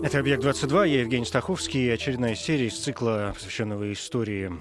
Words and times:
Это 0.00 0.20
«Объект-22», 0.20 0.88
я 0.88 1.00
Евгений 1.00 1.24
Стаховский, 1.24 1.92
очередная 1.92 2.36
серия 2.36 2.68
из 2.68 2.78
цикла, 2.78 3.32
посвященного 3.34 3.92
истории 3.92 4.52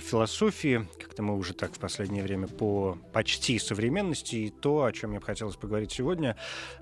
философии. 0.00 0.88
Как-то 0.98 1.22
мы 1.22 1.36
уже 1.36 1.54
так 1.54 1.74
в 1.74 1.78
последнее 1.78 2.24
время 2.24 2.48
по 2.48 2.98
почти 3.12 3.58
современности, 3.60 4.34
и 4.36 4.50
то, 4.50 4.84
о 4.84 4.92
чем 4.92 5.10
мне 5.10 5.20
бы 5.20 5.26
хотелось 5.26 5.54
поговорить 5.54 5.92
сегодня, 5.92 6.36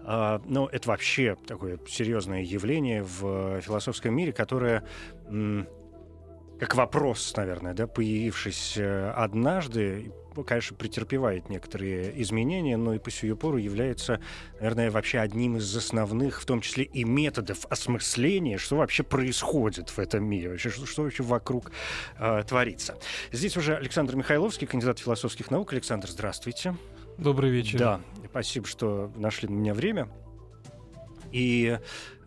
э, 0.05 0.41
ну, 0.47 0.67
это 0.67 0.89
вообще 0.89 1.37
такое 1.47 1.79
серьезное 1.87 2.43
явление 2.43 3.03
в 3.03 3.61
философском 3.61 4.15
мире, 4.15 4.33
которое 4.33 4.85
как 6.59 6.75
вопрос, 6.75 7.35
наверное, 7.37 7.75
да, 7.75 7.87
появившись 7.87 8.79
однажды, 8.79 10.13
конечно, 10.45 10.77
претерпевает 10.77 11.49
некоторые 11.49 12.21
изменения, 12.23 12.77
но 12.77 12.95
и 12.95 12.99
по 12.99 13.11
сию 13.11 13.37
пору 13.37 13.57
является, 13.57 14.21
наверное, 14.61 14.91
вообще 14.91 15.19
одним 15.19 15.57
из 15.57 15.77
основных, 15.77 16.41
в 16.41 16.47
том 16.47 16.61
числе 16.61 16.85
и 16.85 17.05
методов 17.05 17.67
осмысления, 17.71 18.59
что 18.59 18.77
вообще 18.77 19.03
происходит 19.03 19.91
в 19.91 19.99
этом 19.99 20.25
мире, 20.25 20.51
вообще, 20.51 20.71
что, 20.71 20.87
что 20.87 21.03
вообще 21.03 21.23
вокруг 21.23 21.73
э, 22.19 22.43
творится. 22.47 22.99
Здесь 23.33 23.57
уже 23.57 23.77
Александр 23.77 24.17
Михайловский, 24.17 24.67
кандидат 24.67 24.99
философских 24.99 25.51
наук. 25.51 25.73
Александр, 25.73 26.09
здравствуйте. 26.09 26.77
Добрый 27.19 27.51
вечер. 27.51 27.79
Да, 27.79 28.01
спасибо, 28.31 28.67
что 28.67 29.13
нашли 29.17 29.49
на 29.49 29.55
меня 29.55 29.75
время. 29.75 30.09
И 31.33 31.79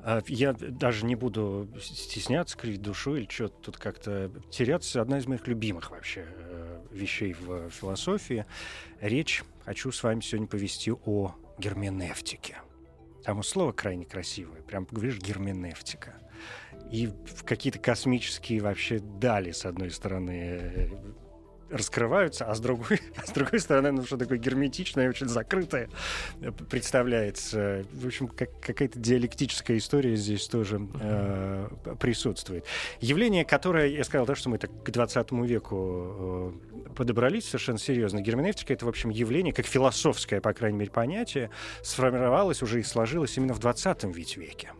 а, 0.03 0.21
я 0.27 0.53
даже 0.53 1.05
не 1.05 1.15
буду 1.15 1.69
стесняться, 1.79 2.57
кривить 2.57 2.81
душу 2.81 3.15
или 3.15 3.27
что-то 3.29 3.55
тут 3.61 3.77
как-то 3.77 4.31
теряться. 4.49 5.01
Одна 5.01 5.19
из 5.19 5.27
моих 5.27 5.47
любимых 5.47 5.91
вообще 5.91 6.25
э, 6.27 6.70
вещей 6.91 7.33
в 7.33 7.69
философии. 7.69 8.45
Речь 8.99 9.43
хочу 9.65 9.91
с 9.91 10.03
вами 10.03 10.21
сегодня 10.21 10.47
повести 10.47 10.91
о 10.91 11.35
герменевтике. 11.57 12.57
Там 13.23 13.43
слово 13.43 13.71
крайне 13.71 14.05
красивое. 14.05 14.61
Прям 14.61 14.87
говоришь 14.89 15.17
герменевтика. 15.17 16.15
И 16.91 17.09
какие-то 17.45 17.79
космические 17.79 18.61
вообще 18.61 18.99
дали, 18.99 19.51
с 19.51 19.65
одной 19.65 19.91
стороны, 19.91 20.59
э, 20.61 20.89
раскрываются, 21.71 22.45
а 22.45 22.55
с 22.55 22.59
другой, 22.59 22.99
а 23.15 23.25
с 23.25 23.31
другой 23.31 23.59
стороны, 23.59 23.91
ну, 23.91 24.03
что 24.03 24.17
такое 24.17 24.37
герметичное, 24.37 25.09
очень 25.09 25.27
закрытое 25.27 25.89
представляется. 26.69 27.85
В 27.93 28.05
общем, 28.05 28.27
как, 28.27 28.49
какая-то 28.59 28.99
диалектическая 28.99 29.77
история 29.77 30.15
здесь 30.15 30.47
тоже 30.47 30.87
э, 30.99 31.67
присутствует. 31.99 32.65
Явление, 32.99 33.45
которое, 33.45 33.87
я 33.87 34.03
сказал, 34.03 34.25
да, 34.25 34.35
что 34.35 34.49
мы 34.49 34.57
так 34.57 34.71
к 34.83 34.89
20 34.89 35.31
веку 35.31 36.53
э, 36.59 36.91
подобрались 36.95 37.45
совершенно 37.45 37.79
серьезно. 37.79 38.21
Герменевтика— 38.21 38.73
это, 38.75 38.85
в 38.85 38.89
общем, 38.89 39.09
явление, 39.09 39.53
как 39.53 39.65
философское, 39.65 40.41
по 40.41 40.53
крайней 40.53 40.77
мере, 40.77 40.91
понятие, 40.91 41.49
сформировалось 41.81 42.61
уже 42.61 42.79
и 42.79 42.83
сложилось 42.83 43.37
именно 43.37 43.53
в 43.53 43.59
20 43.59 44.03
веке. 44.37 44.71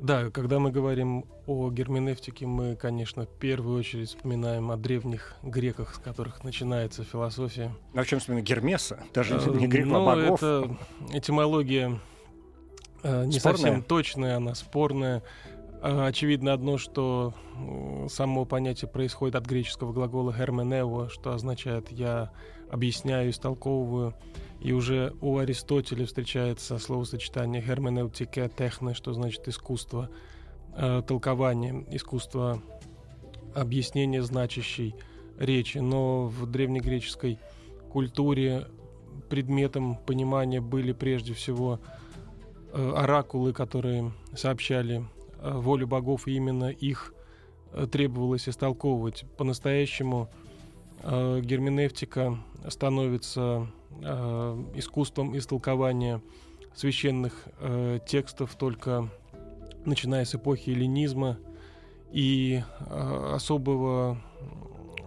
Да, 0.00 0.30
когда 0.30 0.58
мы 0.58 0.70
говорим 0.70 1.26
о 1.46 1.70
герменевтике, 1.70 2.46
мы, 2.46 2.74
конечно, 2.74 3.26
в 3.26 3.38
первую 3.38 3.78
очередь 3.78 4.08
вспоминаем 4.08 4.70
о 4.70 4.78
древних 4.78 5.36
греках, 5.42 5.94
с 5.94 5.98
которых 5.98 6.42
начинается 6.42 7.04
философия. 7.04 7.70
А 7.94 8.02
в 8.02 8.06
чем 8.06 8.18
именно 8.26 8.40
Гермеса? 8.40 9.00
Даже 9.12 9.34
э, 9.34 9.50
не 9.50 9.66
грек, 9.66 9.86
а 9.86 9.88
ну, 9.90 10.06
богов? 10.06 10.42
это 10.42 10.76
этимология 11.12 12.00
э, 13.02 13.24
не 13.26 13.38
спорная? 13.38 13.58
совсем 13.58 13.82
точная, 13.82 14.36
она 14.38 14.54
спорная. 14.54 15.22
Э, 15.82 16.06
очевидно 16.06 16.54
одно, 16.54 16.78
что 16.78 17.34
само 18.08 18.46
понятие 18.46 18.90
происходит 18.90 19.36
от 19.36 19.44
греческого 19.44 19.92
глагола 19.92 20.32
«hermeneuo», 20.32 21.10
что 21.10 21.34
означает 21.34 21.92
«я 21.92 22.32
объясняю, 22.70 23.30
истолковываю». 23.30 24.14
И 24.60 24.72
уже 24.72 25.14
у 25.20 25.38
Аристотеля 25.38 26.04
встречается 26.04 26.78
словосочетание 26.78 27.62
«hermeneutike 27.62 28.52
техне», 28.56 28.94
что 28.94 29.14
значит 29.14 29.48
искусство 29.48 30.10
э, 30.76 31.02
толкования, 31.06 31.86
искусство 31.90 32.62
объяснения 33.54 34.22
значащей 34.22 34.94
речи. 35.38 35.78
Но 35.78 36.26
в 36.26 36.46
древнегреческой 36.46 37.38
культуре 37.90 38.66
предметом 39.30 39.96
понимания 39.96 40.60
были 40.60 40.92
прежде 40.92 41.32
всего 41.32 41.80
э, 42.72 42.92
оракулы, 42.96 43.54
которые 43.54 44.12
сообщали 44.34 45.04
э, 45.38 45.52
волю 45.54 45.86
богов, 45.86 46.28
и 46.28 46.34
именно 46.34 46.70
их 46.70 47.14
э, 47.72 47.86
требовалось 47.90 48.48
истолковывать. 48.48 49.24
По-настоящему 49.38 50.28
герменевтика 51.02 52.38
становится 52.68 53.68
э, 54.02 54.64
искусством 54.74 55.36
истолкования 55.36 56.20
священных 56.74 57.48
э, 57.58 57.98
текстов 58.06 58.54
только 58.56 59.08
начиная 59.84 60.24
с 60.24 60.34
эпохи 60.34 60.70
эллинизма 60.70 61.38
и 62.12 62.62
э, 62.86 63.32
особого 63.34 64.20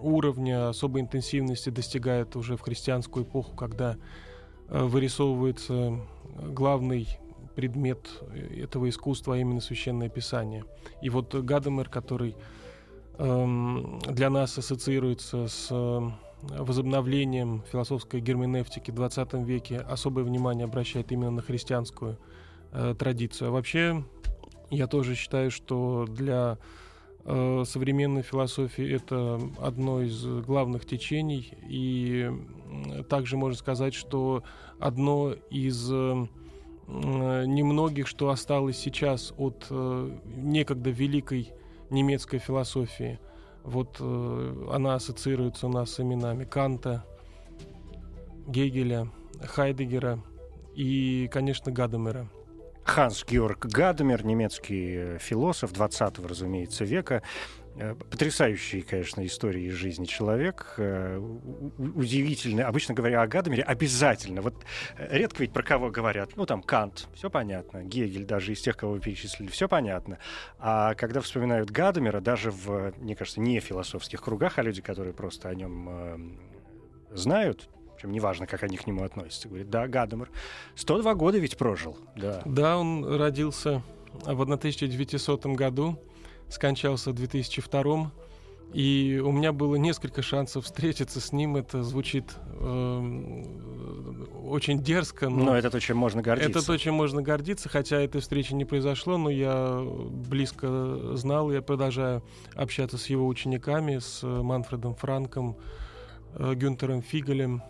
уровня, 0.01 0.69
особой 0.69 1.01
интенсивности 1.01 1.69
достигает 1.69 2.35
уже 2.35 2.57
в 2.57 2.61
христианскую 2.61 3.25
эпоху, 3.25 3.55
когда 3.55 3.97
э, 4.69 4.83
вырисовывается 4.83 5.99
главный 6.35 7.07
предмет 7.55 8.09
этого 8.33 8.89
искусства, 8.89 9.35
а 9.35 9.37
именно 9.37 9.61
священное 9.61 10.09
писание. 10.09 10.65
И 11.03 11.09
вот 11.09 11.35
Гадамер, 11.35 11.87
который 11.87 12.31
э, 12.31 12.35
для 13.17 14.29
нас 14.29 14.57
ассоциируется 14.57 15.47
с 15.47 15.69
возобновлением 16.49 17.63
философской 17.71 18.19
герменевтики 18.19 18.91
в 18.91 18.95
20 18.95 19.33
веке 19.45 19.77
особое 19.77 20.23
внимание 20.23 20.65
обращает 20.65 21.11
именно 21.11 21.31
на 21.31 21.41
христианскую 21.41 22.17
э, 22.71 22.95
традицию. 22.97 23.49
А 23.49 23.51
вообще, 23.51 24.03
я 24.69 24.87
тоже 24.87 25.15
считаю, 25.15 25.51
что 25.51 26.05
для 26.09 26.57
э, 27.25 27.63
современной 27.65 28.23
философии 28.23 28.93
это 28.93 29.39
одно 29.59 30.01
из 30.01 30.25
главных 30.25 30.85
течений, 30.85 31.53
и 31.67 32.29
также 33.09 33.37
можно 33.37 33.57
сказать, 33.57 33.93
что 33.93 34.43
одно 34.79 35.33
из 35.49 35.89
э, 35.91 36.25
немногих, 36.87 38.07
что 38.07 38.29
осталось 38.29 38.77
сейчас 38.77 39.33
от 39.37 39.67
э, 39.69 40.17
некогда 40.25 40.89
великой 40.89 41.53
немецкой 41.89 42.39
философии– 42.39 43.19
вот 43.63 43.97
э, 43.99 44.67
она 44.71 44.95
ассоциируется 44.95 45.67
у 45.67 45.69
нас 45.69 45.93
с 45.93 45.99
именами 45.99 46.43
Канта, 46.43 47.05
Гегеля, 48.45 49.07
Хайдегера 49.41 50.19
и, 50.75 51.29
конечно, 51.31 51.71
Гадамера. 51.71 52.27
Ханс 52.83 53.23
Георг 53.25 53.65
Гадамер, 53.65 54.25
немецкий 54.25 54.95
э, 54.95 55.17
философ 55.17 55.71
20-го, 55.71 56.27
разумеется, 56.27 56.83
века. 56.83 57.23
Э, 57.75 57.95
потрясающий, 57.95 58.81
конечно, 58.81 59.25
истории 59.25 59.63
из 59.63 59.73
жизни 59.73 60.05
человек. 60.05 60.75
Э, 60.77 61.17
удивительный. 61.77 62.63
Обычно 62.63 62.93
говоря 62.93 63.21
о 63.21 63.27
Гадамере, 63.27 63.63
обязательно. 63.63 64.41
Вот 64.41 64.55
э, 64.97 65.17
редко 65.17 65.41
ведь 65.41 65.53
про 65.53 65.63
кого 65.63 65.89
говорят. 65.89 66.31
Ну, 66.35 66.45
там, 66.45 66.61
Кант, 66.61 67.07
все 67.15 67.29
понятно. 67.29 67.83
Гегель, 67.83 68.25
даже 68.25 68.53
из 68.53 68.61
тех, 68.61 68.77
кого 68.77 68.93
вы 68.93 68.99
перечислили, 68.99 69.47
все 69.47 69.67
понятно. 69.67 70.19
А 70.59 70.93
когда 70.93 71.21
вспоминают 71.21 71.71
Гадамера, 71.71 72.21
даже 72.21 72.51
в, 72.51 72.93
мне 72.99 73.15
кажется, 73.15 73.39
не 73.39 73.59
философских 73.59 74.21
кругах, 74.21 74.59
а 74.59 74.61
люди, 74.61 74.81
которые 74.81 75.13
просто 75.13 75.49
о 75.49 75.55
нем 75.55 76.37
знают, 77.11 77.69
причем 77.95 78.11
неважно, 78.11 78.45
как 78.45 78.63
они 78.63 78.77
к 78.77 78.85
нему 78.85 79.03
относятся, 79.03 79.47
говорят, 79.47 79.69
да, 79.69 79.87
Гадамер 79.87 80.29
102 80.75 81.15
года 81.15 81.37
ведь 81.39 81.57
прожил. 81.57 81.97
Да, 82.15 82.41
да 82.45 82.77
он 82.77 83.03
родился 83.15 83.81
в 84.13 84.41
1900 84.41 85.45
году 85.47 85.99
скончался 86.53 87.11
в 87.11 87.13
2002 87.15 88.11
и 88.73 89.21
у 89.23 89.31
меня 89.31 89.53
было 89.53 89.75
несколько 89.75 90.23
шансов 90.23 90.65
встретиться 90.65 91.21
с 91.21 91.31
ним. 91.31 91.55
Это 91.57 91.83
звучит 91.83 92.25
э, 92.59 93.43
очень 94.43 94.79
дерзко. 94.79 95.29
Но, 95.29 95.45
но 95.45 95.57
это 95.57 95.69
то, 95.69 95.79
чем 95.79 95.97
можно 95.97 96.23
гордиться. 96.23 96.49
Это 96.49 96.65
то, 96.65 96.75
чем 96.77 96.95
можно 96.95 97.21
гордиться, 97.21 97.69
хотя 97.69 98.01
этой 98.01 98.19
встречи 98.19 98.53
не 98.53 98.65
произошло, 98.65 99.17
но 99.17 99.29
я 99.29 99.79
близко 99.79 101.15
знал, 101.15 101.51
я 101.51 101.61
продолжаю 101.61 102.23
общаться 102.55 102.97
с 102.97 103.07
его 103.07 103.27
учениками, 103.27 103.99
с 103.99 104.23
Манфредом 104.23 104.95
Франком, 104.95 105.55
э, 106.33 106.55
Гюнтером 106.55 107.03
Фигелем. 107.03 107.61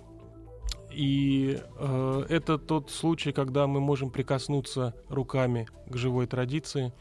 И 0.89 1.59
э, 1.79 2.25
это 2.29 2.57
тот 2.57 2.91
случай, 2.91 3.33
когда 3.33 3.67
мы 3.67 3.81
можем 3.81 4.09
прикоснуться 4.09 4.95
руками 5.09 5.67
к 5.89 5.97
живой 5.97 6.27
традиции, 6.27 6.93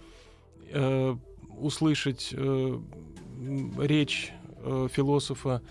э, 0.70 1.14
услышать 1.58 2.30
э, 2.32 2.78
речь 3.78 4.32
э, 4.58 4.88
философа, 4.90 5.62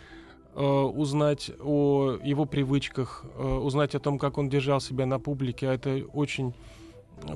э, 0.56 0.64
узнать 0.64 1.52
о 1.60 2.18
его 2.24 2.46
привычках, 2.46 3.26
э, 3.38 3.44
узнать 3.44 3.96
о 3.96 4.00
том, 4.00 4.20
как 4.20 4.38
он 4.38 4.50
держал 4.50 4.82
себя 4.82 5.06
на 5.06 5.20
публике. 5.20 5.70
А 5.70 5.74
это 5.74 6.04
очень 6.14 6.54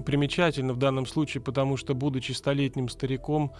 примечательно 0.06 0.74
в 0.74 0.78
данном 0.78 1.06
случае, 1.06 1.42
потому 1.42 1.78
что, 1.78 1.94
будучи 1.94 2.32
столетним 2.32 2.90
стариком, 2.90 3.52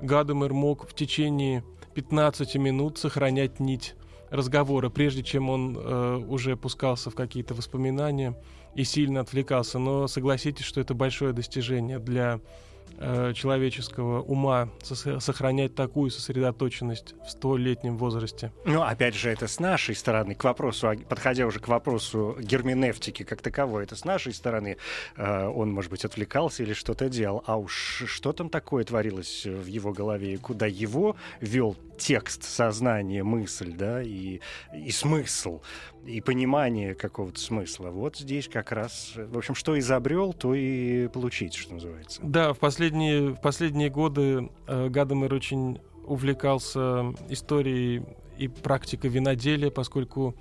Гадамер 0.00 0.52
мог 0.52 0.88
в 0.88 0.94
течение 0.94 1.64
15 1.94 2.56
минут 2.56 2.98
сохранять 2.98 3.60
нить 3.60 3.94
разговора, 4.30 4.88
прежде 4.88 5.22
чем 5.22 5.50
он 5.50 5.76
э, 5.76 6.16
уже 6.26 6.56
пускался 6.56 7.10
в 7.10 7.14
какие-то 7.14 7.54
воспоминания 7.54 8.34
и 8.74 8.82
сильно 8.82 9.20
отвлекался. 9.20 9.78
Но 9.78 10.08
согласитесь, 10.08 10.64
что 10.64 10.80
это 10.80 10.94
большое 10.94 11.32
достижение 11.32 11.98
для 11.98 12.40
Э, 12.98 13.32
человеческого 13.34 14.22
ума 14.22 14.68
сохранять 14.82 15.74
такую 15.74 16.10
сосредоточенность 16.10 17.14
в 17.26 17.30
столетнем 17.30 17.96
возрасте. 17.96 18.52
Ну, 18.64 18.82
опять 18.82 19.14
же, 19.14 19.30
это 19.30 19.48
с 19.48 19.58
нашей 19.58 19.94
стороны, 19.94 20.34
к 20.34 20.44
вопросу, 20.44 20.92
подходя 21.08 21.46
уже 21.46 21.58
к 21.58 21.68
вопросу 21.68 22.36
герменевтики 22.40 23.22
как 23.22 23.42
таковой, 23.42 23.84
это 23.84 23.96
с 23.96 24.04
нашей 24.04 24.32
стороны 24.32 24.76
э, 25.16 25.46
он, 25.46 25.72
может 25.72 25.90
быть, 25.90 26.04
отвлекался 26.04 26.62
или 26.62 26.74
что-то 26.74 27.08
делал. 27.08 27.42
А 27.46 27.56
уж 27.56 28.04
что 28.06 28.32
там 28.32 28.48
такое 28.48 28.84
творилось 28.84 29.46
в 29.46 29.66
его 29.66 29.92
голове, 29.92 30.34
и 30.34 30.36
куда 30.36 30.66
его 30.66 31.16
вел 31.40 31.76
текст, 31.98 32.42
сознание, 32.42 33.22
мысль, 33.22 33.72
да, 33.72 34.02
и, 34.02 34.40
и 34.74 34.90
смысл, 34.90 35.60
и 36.04 36.20
понимание 36.20 36.94
какого-то 36.94 37.38
смысла. 37.38 37.90
Вот 37.90 38.16
здесь 38.16 38.48
как 38.48 38.72
раз, 38.72 39.12
в 39.14 39.38
общем, 39.38 39.54
что 39.54 39.78
изобрел, 39.78 40.32
то 40.32 40.54
и 40.54 41.06
получить, 41.08 41.54
что 41.54 41.74
называется. 41.74 42.20
Да, 42.24 42.52
в 42.52 42.58
последние, 42.82 43.30
в 43.30 43.40
последние 43.40 43.90
годы 43.90 44.50
э, 44.66 44.88
Гадамер 44.88 45.32
очень 45.32 45.80
увлекался 46.04 47.14
историей 47.28 48.02
и 48.38 48.48
практикой 48.48 49.08
виноделия, 49.08 49.70
поскольку 49.70 50.34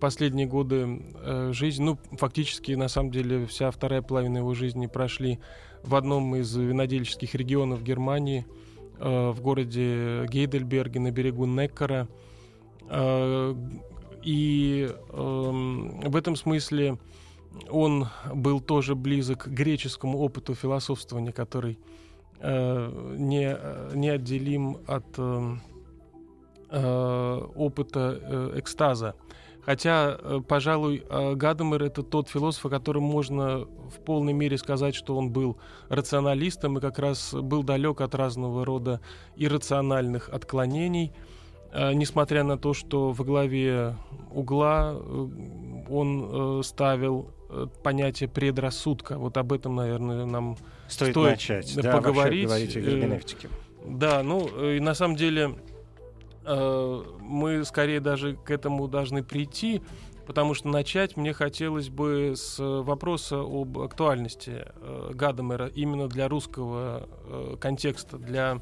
последние 0.00 0.46
годы 0.46 1.02
э, 1.14 1.52
жизни, 1.52 1.84
ну, 1.84 1.98
фактически, 2.12 2.72
на 2.72 2.88
самом 2.88 3.10
деле, 3.10 3.46
вся 3.46 3.70
вторая 3.70 4.00
половина 4.00 4.38
его 4.38 4.54
жизни 4.54 4.86
прошли 4.86 5.38
в 5.82 5.94
одном 5.94 6.34
из 6.36 6.54
винодельческих 6.56 7.34
регионов 7.34 7.82
Германии– 7.82 8.46
Э, 9.04 9.30
в 9.30 9.40
городе 9.40 10.26
Гейдельберге 10.26 11.00
на 11.00 11.10
берегу 11.10 11.44
Неккара. 11.44 12.06
Э, 12.88 13.52
и 14.22 14.88
эм, 15.10 16.00
в 16.02 16.14
этом 16.14 16.36
смысле 16.36 16.98
он 17.70 18.08
был 18.34 18.60
тоже 18.60 18.94
близок 18.94 19.44
к 19.44 19.48
греческому 19.48 20.18
опыту 20.18 20.54
философствования, 20.54 21.32
который 21.32 21.78
э, 22.40 23.14
не, 23.16 23.56
неотделим 23.96 24.78
от 24.86 25.18
опыта 27.54 28.50
экстаза. 28.54 29.14
Хотя, 29.64 30.18
э, 30.18 30.40
пожалуй, 30.46 31.04
э, 31.08 31.34
Гадамер— 31.34 31.82
это 31.84 32.02
тот 32.02 32.28
философ, 32.28 32.66
о 32.66 32.70
котором 32.70 33.04
можно 33.04 33.60
в 33.60 34.00
полной 34.04 34.32
мере 34.32 34.58
сказать, 34.58 34.94
что 34.94 35.16
он 35.16 35.30
был 35.30 35.56
рационалистом 35.88 36.78
и 36.78 36.80
как 36.80 36.98
раз 36.98 37.32
был 37.32 37.62
далек 37.62 38.00
от 38.00 38.14
разного 38.16 38.64
рода 38.64 39.00
иррациональных 39.36 40.28
отклонений, 40.30 41.12
э, 41.72 41.92
несмотря 41.92 42.42
на 42.42 42.58
то, 42.58 42.74
что 42.74 43.12
во 43.12 43.24
главе 43.24 43.94
угла 44.32 44.96
он 45.88 46.62
ставил 46.64 47.30
понятие 47.82 48.28
предрассудка. 48.28 49.18
Вот 49.18 49.36
об 49.36 49.52
этом, 49.52 49.76
наверное, 49.76 50.24
нам 50.24 50.56
стоит, 50.88 51.12
стоит 51.12 51.30
начать. 51.32 51.74
поговорить. 51.74 52.48
Да, 52.48 52.48
говорить 52.48 52.76
о 52.76 52.80
герменевтике. 52.80 53.48
Да, 53.86 54.22
ну 54.22 54.46
и 54.70 54.80
на 54.80 54.94
самом 54.94 55.16
деле 55.16 55.56
Э, 56.44 57.02
мы 57.20 57.64
скорее 57.64 58.00
даже 58.00 58.34
к 58.34 58.50
этому 58.50 58.88
должны 58.88 59.22
прийти, 59.22 59.80
потому 60.26 60.54
что 60.54 60.68
начать 60.68 61.16
мне 61.16 61.32
хотелось 61.32 61.88
бы 61.88 62.34
с 62.36 62.58
вопроса 62.58 63.40
об 63.40 63.78
актуальности 63.78 64.64
э, 64.76 65.10
Гадамера 65.14 65.68
именно 65.68 66.08
для 66.08 66.28
русского 66.28 67.08
э, 67.24 67.56
контекста, 67.60 68.18
для 68.18 68.60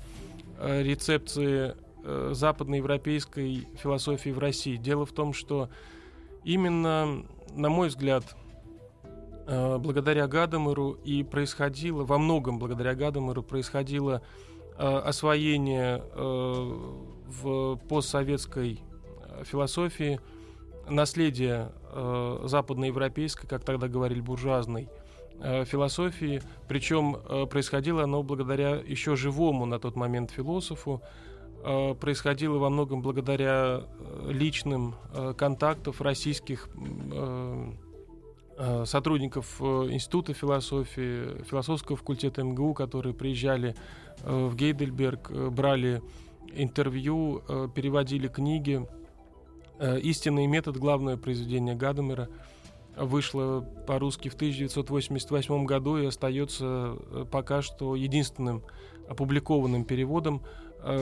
рецепции 0.62 1.74
западноевропейской 2.04 3.66
философии 3.82 4.28
в 4.28 4.38
России. 4.38 4.76
Дело 4.76 5.06
в 5.06 5.12
том, 5.12 5.32
что 5.32 5.70
именно, 6.44 7.24
на 7.54 7.70
мой 7.70 7.88
взгляд, 7.88 8.36
благодаря 9.50 10.28
Гадамеру 10.28 10.92
и 11.04 11.22
происходило, 11.24 12.04
во 12.04 12.18
многом 12.18 12.58
благодаря 12.58 12.94
Гадамеру 12.94 13.42
происходило 13.42 14.22
освоение 14.76 16.02
в 17.30 17.76
постсоветской 17.88 18.80
э, 19.22 19.44
философии 19.44 20.20
наследие 20.88 21.70
э, 21.92 22.40
западноевропейской, 22.44 23.48
как 23.48 23.64
тогда 23.64 23.88
говорили, 23.88 24.20
буржуазной 24.20 24.88
э, 25.38 25.64
философии, 25.64 26.42
причем 26.68 27.16
э, 27.16 27.46
происходило 27.46 28.04
оно 28.04 28.22
благодаря 28.22 28.70
еще 28.70 29.14
живому 29.16 29.66
на 29.66 29.78
тот 29.78 29.94
момент 29.94 30.32
философу, 30.32 31.00
э, 31.64 31.94
происходило 31.94 32.58
во 32.58 32.70
многом 32.70 33.02
благодаря 33.02 33.82
э, 33.82 34.30
личным 34.32 34.96
э, 35.12 35.34
контактам 35.36 35.94
российских 36.00 36.68
э, 36.68 36.72
э, 37.12 37.89
сотрудников 38.84 39.60
Института 39.60 40.34
философии, 40.34 41.42
философского 41.44 41.96
факультета 41.96 42.42
МГУ, 42.42 42.74
которые 42.74 43.14
приезжали 43.14 43.74
в 44.22 44.54
Гейдельберг, 44.54 45.30
брали 45.50 46.02
интервью, 46.54 47.42
э, 47.48 47.68
переводили 47.74 48.28
книги. 48.28 48.86
Э, 49.78 49.98
«Истинный 50.00 50.46
метод», 50.46 50.76
главное 50.76 51.16
произведение 51.16 51.74
Гадамера, 51.74 52.28
вышло 52.96 53.60
по-русски 53.86 54.28
в 54.28 54.34
1988 54.34 55.64
году 55.64 55.98
и 55.98 56.06
остается 56.06 56.96
э, 56.98 57.24
пока 57.30 57.62
что 57.62 57.94
единственным 57.94 58.62
опубликованным 59.08 59.84
переводом. 59.84 60.42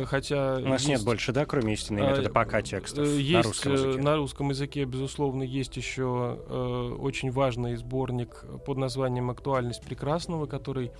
Хотя 0.06 0.56
У 0.56 0.68
нас 0.68 0.80
есть, 0.80 0.88
нет 0.88 1.04
больше, 1.04 1.32
да, 1.32 1.46
кроме 1.46 1.74
истинной 1.74 2.02
метода, 2.02 2.30
пока 2.30 2.62
текстов 2.62 3.06
есть, 3.06 3.32
на 3.32 3.42
русском 3.42 3.72
языке? 3.72 4.02
На 4.02 4.16
русском 4.16 4.48
языке, 4.50 4.84
безусловно, 4.84 5.42
есть 5.42 5.76
еще 5.76 6.38
э, 6.48 6.96
очень 6.98 7.30
важный 7.30 7.76
сборник 7.76 8.44
под 8.66 8.78
названием 8.78 9.30
«Актуальность 9.30 9.82
прекрасного», 9.84 10.46
который 10.46 10.90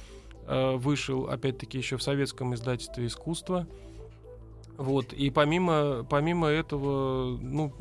э, 0.46 0.76
вышел, 0.76 1.28
опять-таки, 1.28 1.78
еще 1.78 1.96
в 1.96 2.02
советском 2.02 2.54
издательстве 2.54 3.06
«Искусство». 3.06 3.66
Вот, 4.78 5.12
и 5.12 5.30
помимо, 5.30 6.06
помимо 6.08 6.46
этого, 6.46 7.36
ну, 7.36 7.72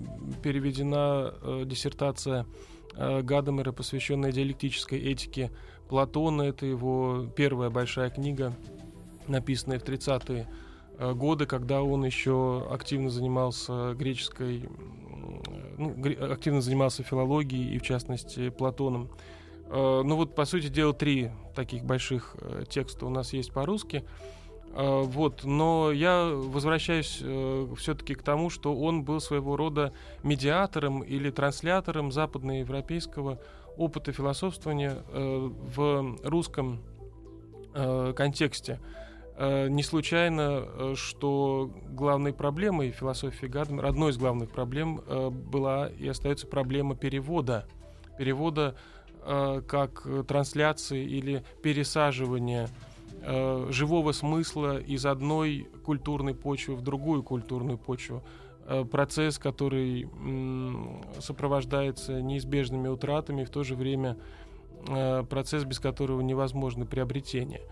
переведена 0.41 1.31
э, 1.43 1.63
диссертация 1.67 2.48
э, 2.95 3.22
Гадамера, 3.22 3.72
посвященная 3.72 4.31
диалектической 4.31 5.00
этике 5.00 5.51
Платона. 5.88 6.41
Это 6.41 6.65
его 6.65 7.27
первая 7.36 7.69
большая 7.69 8.10
книга, 8.10 8.55
написанная 9.27 9.77
в 9.77 9.83
30-е 9.83 10.48
э, 10.50 10.66
годы, 11.00 11.46
когда 11.46 11.82
он 11.82 12.06
еще 12.06 12.68
активно 12.72 13.10
занимался 13.10 13.94
греческой, 13.94 14.68
ну, 15.77 15.96
активно 16.32 16.62
занимался 16.62 17.04
филологией 17.04 17.75
и, 17.75 17.80
в 17.80 17.84
частности, 17.84 18.50
Платоном. 18.50 19.10
Э, 19.70 20.01
ну 20.04 20.16
вот, 20.16 20.36
по 20.36 20.46
сути 20.46 20.68
дела, 20.68 20.94
три 20.94 21.32
таких 21.56 21.84
больших 21.84 22.36
э, 22.39 22.63
текста 22.68 23.06
у 23.06 23.10
нас 23.10 23.34
есть 23.34 23.51
по-русски. 23.51 24.04
Вот, 24.74 25.44
но 25.44 25.92
я 25.92 26.25
возвращаюсь 26.25 27.20
э, 27.24 27.68
все-таки 27.77 28.13
к 28.13 28.22
тому, 28.22 28.51
что 28.51 28.75
он 28.75 29.04
был 29.04 29.20
своего 29.20 29.58
рода 29.58 29.92
медиатором 30.22 31.01
или 31.01 31.32
транслятором 31.32 32.12
западноевропейского 32.12 33.39
опыта 33.77 34.12
философствования 34.12 35.04
э, 35.08 35.50
в 35.75 36.18
русском 36.24 36.82
э, 37.74 38.13
контексте. 38.16 38.80
Э, 39.39 39.67
не 39.70 39.84
случайно, 39.84 40.65
э, 40.65 40.94
что 40.96 41.72
главной 41.89 42.34
проблемой 42.34 42.89
философии 42.89 43.46
Гадмера, 43.46 43.88
одной 43.88 44.12
из 44.12 44.17
главных 44.17 44.50
проблем 44.50 45.01
э, 45.06 45.29
была 45.29 45.89
и 45.89 46.08
остается 46.08 46.48
проблема 46.48 46.96
перевода. 46.96 47.67
Перевода 48.17 48.75
как 49.67 50.08
трансляции 50.25 51.03
или 51.03 51.44
пересаживания 51.62 52.70
живого 53.70 54.13
смысла 54.13 54.79
из 54.79 55.06
одной 55.06 55.67
культурной 55.84 56.34
почвы 56.34 56.77
в 56.77 56.82
другую 56.82 57.24
культурную 57.24 57.77
почву. 57.77 58.24
Процесс, 58.89 59.38
который 59.38 60.10
сопровождается 61.20 62.22
неизбежными 62.22 62.88
утратами, 62.88 63.44
в 63.44 63.50
то 63.50 63.65
же 63.65 63.75
время 63.75 64.15
процесс, 65.29 65.65
без 65.65 65.79
которого 65.79 66.22
невозможно 66.22 66.86
приобретение. 66.86 67.63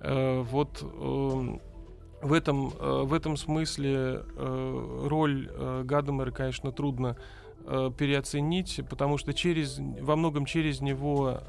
Э, 0.00 0.42
вот 0.42 0.82
э, 0.82 1.58
в 2.22 2.32
этом, 2.32 2.72
э, 2.78 3.02
в 3.04 3.12
этом 3.12 3.36
смысле 3.36 4.22
э, 4.36 5.06
роль 5.06 5.50
Гадамера, 5.84 6.30
конечно, 6.30 6.72
трудно 6.72 7.16
переоценить, 7.62 8.80
потому 8.88 9.18
что 9.18 9.34
через, 9.34 9.78
во 9.78 10.16
многом 10.16 10.46
через 10.46 10.80
него 10.80 11.42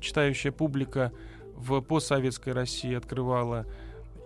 читающая 0.00 0.50
публика 0.50 1.12
в 1.54 1.82
постсоветской 1.82 2.54
России 2.54 2.94
открывала. 2.94 3.66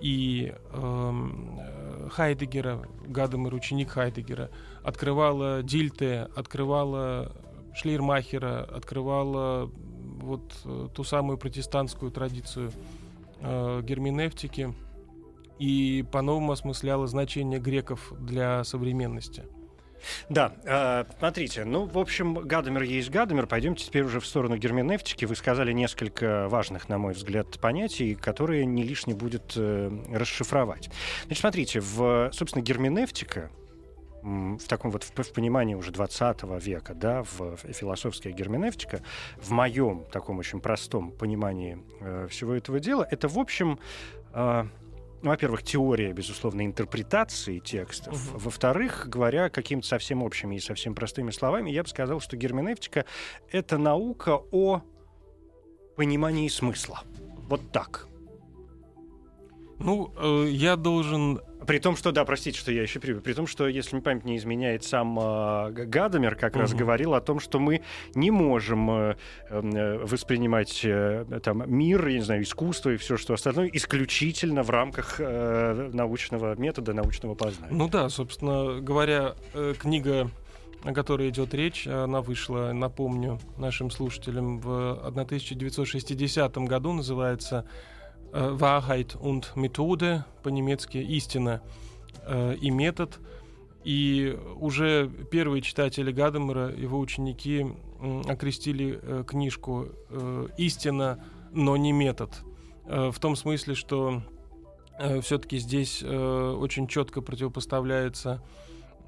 И 0.01 0.55
эм, 0.73 1.61
Хайдегера, 2.11 2.87
Гадамер, 3.09 3.55
ученик 3.55 3.91
Хайдегера, 3.91 4.51
открывала 4.85 5.65
Дильте, 5.65 6.29
открывала 6.37 7.33
Шлейрмахера, 7.75 8.63
открывала 8.63 9.69
вот 10.21 10.55
ту 10.95 11.03
самую 11.03 11.39
протестантскую 11.39 12.13
традицию 12.13 12.71
э, 13.45 13.83
герменевтики 13.83 14.75
и 15.59 16.05
по-новому 16.11 16.53
осмысляла 16.53 17.07
значение 17.07 17.61
греков 17.61 18.13
для 18.19 18.65
современности. 18.65 19.45
Да, 20.29 20.55
э, 20.65 21.05
смотрите, 21.19 21.65
ну, 21.65 21.87
в 21.87 21.99
общем, 21.99 22.35
Гадамер 22.35 22.83
есть 22.83 23.11
Гадамер. 23.11 23.47
Пойдемте 23.47 23.87
теперь 23.87 24.03
уже 24.03 24.21
в 24.21 24.27
сторону 24.27 24.57
герменевтики. 24.57 25.25
Вы 25.25 25.37
сказали 25.37 25.73
несколько 25.73 26.49
важных, 26.49 26.89
на 26.89 26.99
мой 26.99 27.15
взгляд, 27.15 27.59
понятий, 27.61 28.15
которые 28.15 28.67
не 28.67 28.83
лишне 28.83 29.15
будет 29.15 29.55
э, 29.57 29.91
расшифровать. 30.13 30.91
Значит, 31.27 31.41
смотрите, 31.41 31.81
в, 31.81 32.31
собственно, 32.33 32.63
герменевтика, 32.63 33.51
в 34.25 34.69
таком 34.69 34.91
вот 34.91 35.05
в, 35.05 35.23
в 35.23 35.33
понимании 35.33 35.75
уже 35.75 35.93
20 35.93 36.43
века, 36.65 36.95
да, 36.95 37.23
в, 37.23 37.57
в 37.57 37.73
философская 37.73 38.33
герменевтика, 38.33 39.03
в 39.37 39.51
моем 39.51 40.05
таком 40.11 40.39
очень 40.39 40.61
простом 40.61 41.11
понимании 41.13 41.79
э, 42.01 42.27
всего 42.31 42.55
этого 42.55 42.81
дела, 42.81 43.07
это, 43.11 43.29
в 43.29 43.39
общем, 43.39 43.79
э, 44.33 44.65
ну, 45.23 45.31
во-первых, 45.31 45.63
теория, 45.63 46.13
безусловно, 46.13 46.65
интерпретации 46.65 47.59
текстов. 47.59 48.15
Uh-huh. 48.15 48.39
Во-вторых, 48.39 49.09
говоря 49.09 49.49
какими-то 49.49 49.87
совсем 49.87 50.23
общими 50.23 50.57
и 50.57 50.61
совсем 50.61 50.95
простыми 50.95 51.31
словами, 51.31 51.71
я 51.71 51.83
бы 51.83 51.89
сказал, 51.89 52.21
что 52.21 52.37
герменевтика— 52.37 53.05
это 53.51 53.79
наука 53.79 54.41
о 54.53 54.83
понимании 55.97 56.49
смысла. 56.49 57.03
Вот 57.49 57.73
так. 57.73 58.07
Ну, 59.79 60.13
э, 60.17 60.49
я 60.51 60.77
должен 60.77 61.41
при 61.67 61.79
том, 61.79 61.97
что, 61.97 62.13
да, 62.13 62.25
простите, 62.25 62.59
что 62.59 62.73
я 62.73 62.83
еще 62.83 63.01
перебью, 63.01 63.23
при 63.23 63.33
том, 63.33 63.47
что, 63.47 63.67
если 63.67 63.97
мне 63.97 64.03
память 64.03 64.25
не 64.25 64.37
изменяет, 64.37 64.85
сам 64.85 65.19
э, 65.19 65.71
Гадамер 65.71 66.37
как 66.37 66.53
угу. 66.53 66.61
раз 66.61 66.75
говорил 66.75 67.15
о 67.15 67.21
том, 67.21 67.41
что 67.41 67.59
мы 67.59 67.83
не 68.15 68.31
можем 68.31 68.91
э, 68.91 69.17
эм, 69.51 69.75
э, 69.75 69.99
воспринимать 69.99 70.85
э, 70.85 71.25
там 71.43 71.63
мир, 71.67 72.07
я 72.07 72.19
не 72.19 72.25
знаю, 72.25 72.43
искусство 72.43 72.91
и 72.91 72.97
все, 72.97 73.17
что 73.17 73.35
остальное, 73.35 73.71
исключительно 73.73 74.63
в 74.63 74.71
рамках 74.71 75.17
э, 75.19 75.91
научного 75.93 76.55
метода, 76.57 76.93
научного 76.93 77.35
познания. 77.35 77.75
Ну 77.75 77.89
да, 77.89 78.09
собственно 78.09 78.81
говоря, 78.81 79.35
э, 79.55 79.75
книга 79.79 80.31
о 80.83 80.93
которой 80.93 81.31
идет 81.31 81.55
речь, 81.55 81.87
она 81.87 82.21
вышла, 82.21 82.73
напомню, 82.75 83.39
нашим 83.57 83.91
слушателям 83.91 84.59
в 84.59 85.07
1960 85.07 86.59
году, 86.59 86.93
называется 86.93 87.65
Wahrheit 88.35 89.15
und 89.15 89.53
Methode, 89.55 90.25
по-немецки 90.43 90.99
«истина 90.99 91.63
э, 92.27 92.57
и 92.61 92.71
метод». 92.71 93.21
И 93.85 94.37
уже 94.57 95.11
первые 95.31 95.61
читатели 95.63 96.11
Гадамера, 96.11 96.75
его 96.75 96.99
ученики, 96.99 97.67
окрестили 98.27 98.99
э, 99.01 99.25
книжку 99.27 99.89
«Истина, 100.59 101.23
но 101.53 101.77
не 101.77 101.93
метод». 101.93 102.31
В 102.87 103.15
том 103.21 103.37
смысле, 103.37 103.75
что 103.75 104.23
все-таки 105.23 105.59
здесь 105.59 106.03
очень 106.03 106.87
четко 106.87 107.23
противопоставляется 107.23 108.43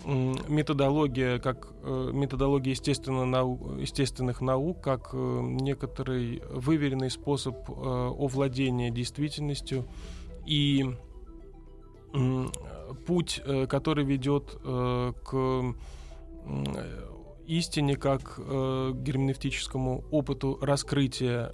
методология, 0.05 1.38
как 1.38 1.69
э, 1.83 2.11
методология 2.12 2.73
естественно, 2.73 3.25
нау, 3.25 3.76
естественных 3.79 4.41
наук, 4.41 4.81
как 4.81 5.11
э, 5.12 5.17
некоторый 5.43 6.43
выверенный 6.50 7.11
способ 7.11 7.57
э, 7.69 7.73
овладения 7.73 8.91
действительностью 8.91 9.85
и 10.45 10.95
путь, 13.07 13.43
который 13.69 14.05
ведет 14.05 14.57
к 14.62 15.75
истине 17.47 17.97
как 17.97 18.38
герменевтическому 18.38 20.05
опыту 20.11 20.57
раскрытия 20.62 21.53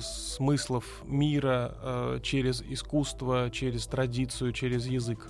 смыслов 0.00 1.02
мира 1.04 2.18
через 2.24 2.62
искусство, 2.62 3.50
через 3.52 3.86
традицию, 3.86 4.52
через 4.52 4.86
язык. 4.86 5.28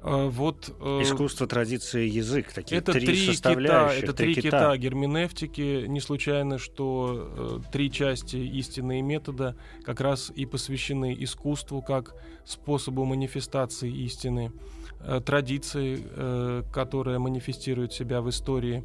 А, 0.00 0.28
вот, 0.28 0.74
э, 0.80 1.02
Искусство, 1.02 1.46
традиция, 1.46 2.02
язык. 2.02 2.52
Такие 2.52 2.78
это 2.78 2.92
три, 2.92 3.06
три 3.06 3.26
составляющих. 3.26 4.00
Кита, 4.00 4.06
это 4.06 4.16
три, 4.16 4.34
три 4.34 4.42
кита. 4.42 4.58
кита 4.58 4.76
герменевтики. 4.76 5.86
Не 5.86 6.00
случайно, 6.00 6.58
что 6.58 7.60
э, 7.64 7.70
три 7.72 7.90
части 7.90 8.36
истины 8.36 9.00
и 9.00 9.02
метода 9.02 9.56
как 9.84 10.00
раз 10.00 10.30
и 10.34 10.46
посвящены 10.46 11.16
искусству 11.18 11.82
как 11.82 12.14
способу 12.44 13.04
манифестации 13.04 13.90
истины, 14.04 14.52
э, 15.00 15.20
традиции, 15.24 16.04
э, 16.04 16.62
которая 16.72 17.18
манифестирует 17.18 17.92
себя 17.92 18.20
в 18.20 18.30
истории, 18.30 18.84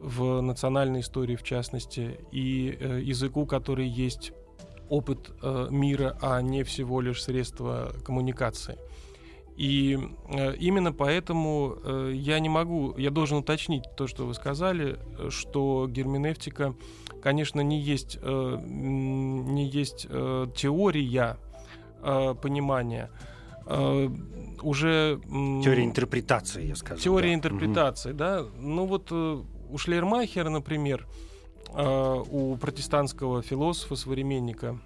в 0.00 0.42
национальной 0.42 1.00
истории 1.00 1.36
в 1.36 1.42
частности, 1.42 2.20
и 2.32 2.76
э, 2.78 3.00
языку, 3.02 3.46
который 3.46 3.88
есть 3.88 4.32
опыт 4.90 5.30
э, 5.42 5.68
мира, 5.70 6.18
а 6.20 6.40
не 6.42 6.64
всего 6.64 7.00
лишь 7.00 7.22
средство 7.22 7.92
коммуникации. 8.04 8.78
И 9.58 9.98
э, 10.28 10.54
именно 10.54 10.92
поэтому 10.92 11.78
э, 11.82 12.12
я 12.14 12.38
не 12.38 12.48
могу, 12.48 12.96
я 12.96 13.10
должен 13.10 13.38
уточнить 13.38 13.82
то, 13.96 14.06
что 14.06 14.24
вы 14.24 14.34
сказали, 14.34 15.00
что 15.30 15.88
герменевтика, 15.90 16.76
конечно, 17.20 17.60
не 17.60 17.80
есть, 17.80 18.20
э, 18.22 18.58
не 18.62 19.68
есть 19.68 20.06
э, 20.08 20.46
теория 20.54 21.38
э, 22.02 22.36
понимания, 22.40 23.10
э, 23.66 24.08
уже... 24.62 25.20
Теория 25.26 25.84
интерпретации, 25.84 26.68
я 26.68 26.76
сказал. 26.76 26.98
Теория 26.98 27.30
да. 27.30 27.34
интерпретации, 27.34 28.10
угу. 28.10 28.18
да. 28.18 28.44
Ну 28.60 28.86
вот 28.86 29.08
э, 29.10 29.42
у 29.70 29.76
Шлейермахера, 29.76 30.50
например, 30.50 31.04
э, 31.74 32.22
у 32.30 32.56
протестантского 32.58 33.42
философа, 33.42 33.96
современника 33.96 34.78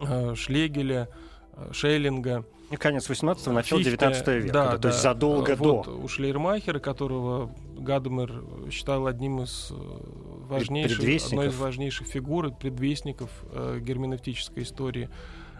э, 0.00 0.36
Шлегеля, 0.36 1.08
э, 1.56 1.72
Шеллинга, 1.72 2.44
Конец 2.78 3.08
18-го, 3.08 3.52
начало 3.52 3.82
19 3.82 4.26
века. 4.28 4.52
Да, 4.52 4.70
да, 4.72 4.78
то 4.78 4.88
есть 4.88 5.02
задолго 5.02 5.54
вот 5.56 5.86
до. 5.86 5.90
У 5.92 6.08
Шлейермахера, 6.08 6.78
которого 6.78 7.54
Гадамер 7.76 8.44
считал 8.70 9.06
одним 9.06 9.42
из 9.42 9.70
э, 9.70 9.74
важнейших, 10.48 11.26
одной 11.26 11.48
из 11.48 11.56
важнейших 11.56 12.06
фигур, 12.06 12.52
предвестников 12.52 13.30
э, 13.52 13.80
герменевтической 13.80 14.62
истории. 14.62 15.08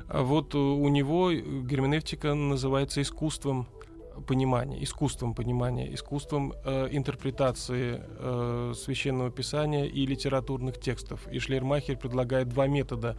А 0.09 0.23
вот 0.23 0.55
у 0.55 0.89
него 0.89 1.33
герменевтика 1.33 2.35
называется 2.35 3.01
искусством 3.01 3.67
понимания, 4.27 4.83
искусством 4.83 5.35
понимания, 5.35 5.93
искусством 5.93 6.55
э, 6.65 6.89
интерпретации 6.91 8.01
э, 8.03 8.73
священного 8.77 9.31
писания 9.31 9.85
и 9.85 10.07
литературных 10.07 10.79
текстов. 10.81 11.27
И 11.31 11.39
Шлейермахер 11.39 11.97
предлагает 11.97 12.49
два 12.49 12.67
метода 12.67 13.17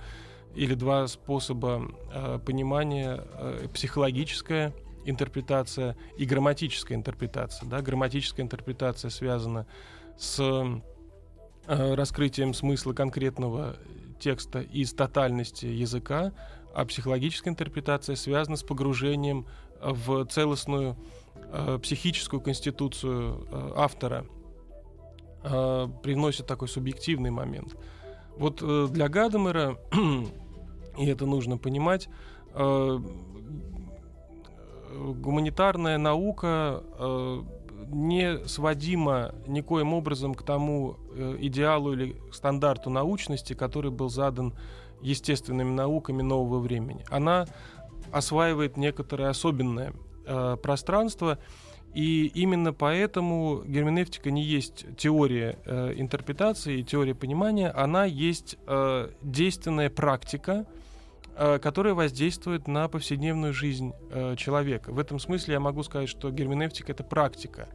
или 0.56 0.74
два 0.74 1.08
способа 1.08 1.92
э, 2.12 2.40
понимания 2.46 3.22
э, 3.24 3.68
психологическая 3.74 4.74
интерпретация 5.06 5.96
и 6.18 6.26
грамматическая 6.26 6.98
интерпретация. 6.98 7.70
Да? 7.70 7.82
Грамматическая 7.82 8.44
интерпретация 8.44 9.10
связана 9.10 9.68
с 10.18 10.40
э, 10.40 11.94
раскрытием 11.94 12.54
смысла 12.54 12.94
конкретного 12.94 13.76
текста 14.20 14.62
из 14.62 14.94
тотальности 14.94 15.66
языка, 15.66 16.32
а 16.74 16.86
психологическая 16.86 17.52
интерпретация 17.52 18.16
связана 18.16 18.56
с 18.56 18.64
погружением 18.64 19.46
в 19.82 20.26
целостную 20.26 20.98
э, 21.36 21.80
психическую 21.82 22.42
конституцию 22.42 23.48
э, 23.52 23.72
автора, 23.76 24.26
э, 25.44 25.88
привносит 26.02 26.48
такой 26.48 26.68
субъективный 26.68 27.32
момент. 27.32 27.76
Вот 28.38 28.62
э, 28.62 28.88
для 28.90 29.10
Гадамера 29.10 29.78
и 30.98 31.06
это 31.06 31.26
нужно 31.26 31.58
понимать, 31.58 32.10
э, 32.54 33.00
гуманитарная 34.96 35.98
наука 35.98 36.84
э, 36.98 37.42
не 37.88 38.48
сводима 38.48 39.36
никоим 39.48 39.94
образом 39.94 40.34
к 40.34 40.44
тому 40.44 40.98
э, 41.14 41.38
идеалу 41.42 41.94
или 41.94 42.16
стандарту 42.32 42.90
научности, 42.90 43.54
который 43.54 43.92
был 43.92 44.10
задан 44.10 44.54
естественными 45.02 45.72
науками 45.72 46.22
нового 46.22 46.60
времени. 46.60 47.04
Она 47.10 47.46
осваивает 48.12 48.78
некоторое 48.78 49.30
особенное 49.30 49.94
пространство, 50.64 51.38
и 51.96 52.30
именно 52.36 52.74
поэтому 52.74 53.64
герменевтика 53.66 54.30
не 54.30 54.44
есть 54.44 54.86
теория 54.98 55.58
э, 55.66 55.94
интерпретации, 55.96 56.82
теория 56.82 57.16
понимания, 57.16 57.70
она 57.70 58.04
есть 58.04 58.58
э, 58.68 59.12
действенная 59.22 59.90
практика, 59.90 60.66
Э, 61.38 61.60
которая 61.60 61.94
воздействует 61.94 62.66
на 62.66 62.88
повседневную 62.88 63.54
жизнь 63.54 63.92
э, 64.10 64.38
человека. 64.38 64.94
В 64.94 65.00
этом 65.00 65.20
смысле 65.20 65.56
я 65.56 65.60
могу 65.60 65.84
сказать, 65.84 66.08
что 66.08 66.32
герменевтика 66.32 66.94
это 66.94 67.04
практика 67.04 67.68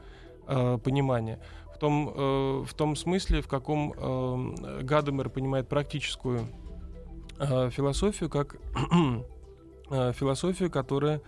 э, 0.46 0.78
понимания. 0.82 1.38
В 1.74 1.78
том, 1.78 2.64
в 2.66 2.74
том 2.74 2.94
смысле, 2.94 3.40
в 3.40 3.48
каком 3.48 4.54
Гадамер 4.82 5.30
понимает 5.30 5.66
практическую 5.66 6.46
философию, 7.38 8.28
как 8.28 8.56
философию, 9.88 10.70
которая 10.70 11.22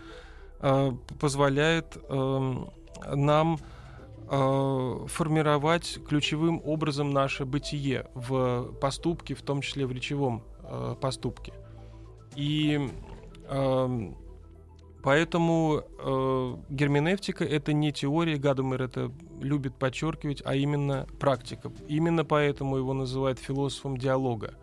позволяет 1.18 1.96
нам 2.10 3.58
формировать 4.28 6.00
ключевым 6.06 6.60
образом 6.66 7.12
наше 7.12 7.46
бытие 7.46 8.10
в 8.12 8.74
поступке, 8.78 9.34
в 9.34 9.40
том 9.40 9.62
числе 9.62 9.86
в 9.86 9.92
речевом 9.92 10.42
поступке. 11.00 11.54
И 12.36 12.90
э, 13.48 14.12
поэтому 15.02 15.82
э, 15.98 16.56
герменевтика 16.70 17.44
это 17.44 17.72
не 17.72 17.92
теория, 17.92 18.36
Гадамер 18.36 18.82
это 18.82 19.12
любит 19.40 19.74
подчеркивать, 19.76 20.42
а 20.44 20.54
именно 20.54 21.06
практика. 21.18 21.72
Именно 21.88 22.24
поэтому 22.24 22.76
его 22.76 22.94
называют 22.94 23.38
философом 23.38 23.96
диалога. 23.96 24.54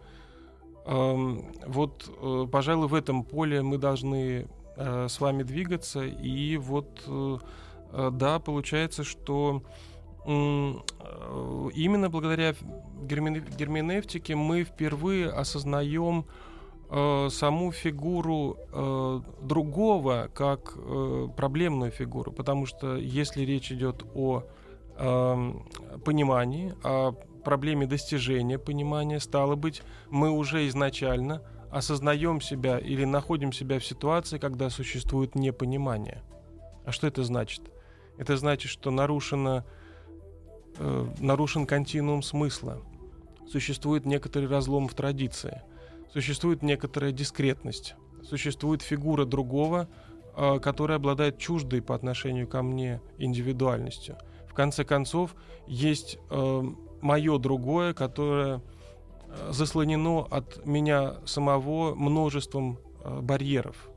Э, 0.86 1.38
вот, 1.68 2.10
э, 2.22 2.48
пожалуй, 2.52 2.88
в 2.88 2.94
этом 2.94 3.24
поле 3.24 3.62
мы 3.62 3.78
должны 3.78 4.48
э, 4.76 5.08
с 5.08 5.20
вами 5.20 5.44
двигаться, 5.44 6.04
и 6.06 6.58
вот 6.58 7.04
э, 7.06 7.38
э 7.92 8.12
да, 8.14 8.40
получается, 8.40 9.04
что 9.04 9.64
э, 10.26 10.74
именно 11.74 12.10
благодаря 12.10 12.56
герменевтике 13.04 14.36
мы 14.36 14.64
впервые 14.64 15.30
осознаем 15.30 16.26
э, 16.90 17.30
саму 17.30 17.72
фигуру 17.72 18.58
э, 18.72 19.22
другого 19.42 20.30
как 20.34 20.74
э, 20.76 21.28
проблемную 21.36 21.92
фигуру, 21.92 22.32
потому 22.32 22.66
что 22.66 22.96
если 22.96 23.44
речь 23.44 23.72
идет 23.72 24.04
о 24.16 24.44
э, 24.98 25.54
понимании, 26.04 26.74
о 26.84 27.12
проблеме 27.44 27.86
достижения 27.86 28.60
понимания, 28.60 29.20
стало 29.20 29.56
быть, 29.56 29.82
мы 30.10 30.30
уже 30.30 30.68
изначально 30.68 31.42
осознаем 31.72 32.42
себя 32.42 32.80
или 32.80 33.06
находим 33.06 33.54
себя 33.54 33.80
в 33.80 33.86
ситуации, 33.86 34.40
когда 34.40 34.70
существует 34.70 35.36
непонимание. 35.36 36.24
А 36.86 36.92
что 36.92 37.08
это 37.08 37.24
значит? 37.24 37.62
Это 38.18 38.36
значит, 38.36 38.72
что 38.72 38.90
нарушено, 38.90 39.64
э, 40.78 41.08
нарушен 41.20 41.68
континуум 41.68 42.24
смысла. 42.24 42.82
Существует 43.48 44.06
некоторый 44.06 44.48
разлом 44.48 44.88
в 44.88 44.94
традиции– 44.96 45.62
существует 46.12 46.62
некоторая 46.64 47.12
дискретность, 47.12 47.96
существует 48.28 48.82
фигура 48.82 49.26
другого, 49.26 49.88
э, 50.36 50.60
которая 50.60 50.98
обладает 50.98 51.38
чуждой 51.38 51.82
по 51.82 51.96
отношению 51.96 52.48
ко 52.48 52.62
мне 52.62 53.02
индивидуальностью. 53.18 54.18
В 54.48 54.54
конце 54.54 54.84
концов, 54.84 55.36
есть 55.68 56.18
э, 56.30 56.64
мое 57.02 57.38
другое, 57.38 57.94
которое 57.94 58.62
э, 59.28 59.52
заслонено 59.52 60.26
от 60.30 60.66
меня 60.66 61.16
самого 61.26 61.96
множеством 61.96 62.80
барьеров. 63.22 63.90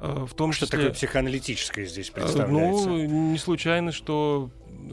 В 0.00 0.34
том 0.34 0.52
что 0.52 0.66
числе, 0.66 0.78
такое 0.78 0.92
психоаналитическое 0.92 1.86
здесь 1.86 2.10
представляется? 2.10 2.88
Ну, 2.88 3.04
не 3.32 3.38
случайно, 3.38 3.92
что 3.92 4.50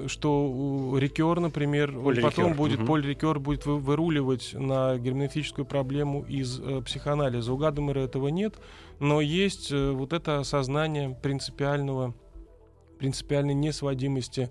что 0.07 0.95
Рикер, 0.97 1.39
например, 1.39 1.91
Поль 1.91 2.21
потом 2.21 2.45
Рикер. 2.45 2.57
будет, 2.57 2.79
угу. 2.79 2.87
Поль 2.87 3.05
Рикер 3.05 3.39
будет 3.39 3.65
выруливать 3.65 4.53
на 4.53 4.97
герменевтическую 4.97 5.65
проблему 5.65 6.23
из 6.27 6.59
э, 6.59 6.81
психоанализа. 6.81 7.51
У 7.53 7.57
Гадамера 7.57 7.99
этого 7.99 8.29
нет, 8.29 8.55
но 8.99 9.21
есть 9.21 9.71
э, 9.71 9.91
вот 9.91 10.13
это 10.13 10.39
осознание 10.39 11.17
принципиального, 11.21 12.13
принципиальной 12.99 13.53
несводимости 13.53 14.49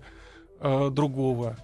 э, 0.59 0.89
другого, 0.91 1.57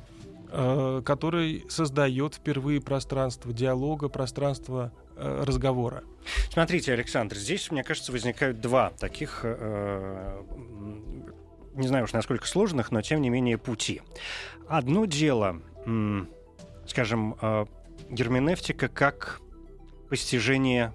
э, 0.52 1.02
который 1.06 1.66
создает 1.70 2.36
впервые 2.36 2.82
пространство 2.82 3.54
диалога, 3.54 4.10
пространство 4.10 4.92
э, 5.16 5.44
разговора. 5.46 6.04
Смотрите, 6.52 6.94
Александр, 6.94 7.38
здесь, 7.38 7.72
мне 7.72 7.84
кажется, 7.84 8.12
возникают 8.12 8.60
два 8.60 8.92
таких 9.00 9.42
э, 9.44 10.42
не 11.78 11.88
знаю 11.88 12.06
уж 12.06 12.14
насколько 12.14 12.48
сложных, 12.48 12.92
но 12.92 13.02
тем 13.02 13.22
не 13.22 13.30
менее 13.30 13.58
пути. 13.58 14.02
Одно 14.68 15.06
дело, 15.06 15.62
скажем, 16.86 17.36
э, 17.42 17.66
герменевтика 18.10 18.88
как 18.88 19.42
постижение 20.10 20.94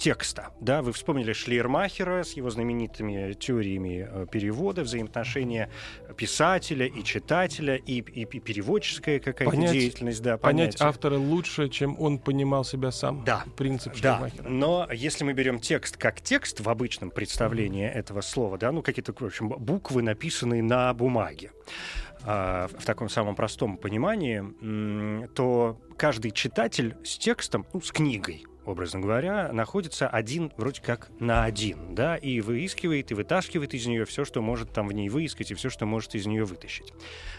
текста. 0.00 0.48
Да, 0.60 0.80
вы 0.80 0.92
вспомнили 0.92 1.34
Шлейермахера 1.34 2.24
с 2.24 2.32
его 2.32 2.48
знаменитыми 2.48 3.34
теориями 3.34 4.08
э, 4.10 4.26
перевода, 4.30 4.82
взаимоотношения 4.82 5.70
писателя 6.20 6.84
и 6.84 7.02
читателя, 7.02 7.76
и, 7.76 8.00
и, 8.00 8.24
и 8.24 8.40
переводческая 8.40 9.20
какая-то 9.20 9.50
понять, 9.50 9.72
деятельность. 9.72 10.20
Да, 10.22 10.36
понять 10.36 10.72
понятие. 10.72 10.88
автора 10.88 11.16
лучше, 11.16 11.70
чем 11.70 11.98
он 11.98 12.18
понимал 12.18 12.62
себя 12.62 12.90
сам. 12.90 13.24
Да. 13.24 13.44
Принцип. 13.56 13.98
Да. 14.02 14.28
Но 14.44 14.86
если 14.92 15.24
мы 15.24 15.32
берем 15.32 15.60
текст 15.60 15.96
как 15.96 16.20
текст 16.20 16.60
в 16.60 16.68
обычном 16.68 17.10
представлении 17.10 17.86
mm-hmm. 17.86 17.98
этого 17.98 18.20
слова, 18.20 18.58
да, 18.58 18.70
ну 18.70 18.82
какие-то, 18.82 19.14
в 19.18 19.24
общем, 19.24 19.48
буквы, 19.48 20.02
написанные 20.02 20.62
на 20.62 20.92
бумаге, 20.92 21.52
а, 22.24 22.68
в 22.68 22.84
таком 22.84 23.08
самом 23.08 23.34
простом 23.34 23.78
понимании, 23.78 24.44
то 25.28 25.80
каждый 25.96 26.32
читатель 26.32 26.98
с 27.02 27.16
текстом, 27.16 27.64
ну, 27.72 27.80
с 27.80 27.90
книгой, 27.92 28.44
образно 28.64 29.00
говоря, 29.00 29.52
находится 29.52 30.08
один 30.08 30.52
вроде 30.56 30.80
как 30.82 31.10
на 31.18 31.44
один, 31.44 31.94
да, 31.94 32.16
и 32.16 32.40
выискивает, 32.40 33.10
и 33.10 33.14
вытаскивает 33.14 33.74
из 33.74 33.86
нее 33.86 34.04
все, 34.04 34.24
что 34.24 34.42
может 34.42 34.72
там 34.72 34.88
в 34.88 34.92
ней 34.92 35.08
выискать, 35.08 35.50
и 35.50 35.54
все, 35.54 35.70
что 35.70 35.86
может 35.86 36.14
из 36.14 36.26
нее 36.26 36.44
вытащить. 36.44 36.92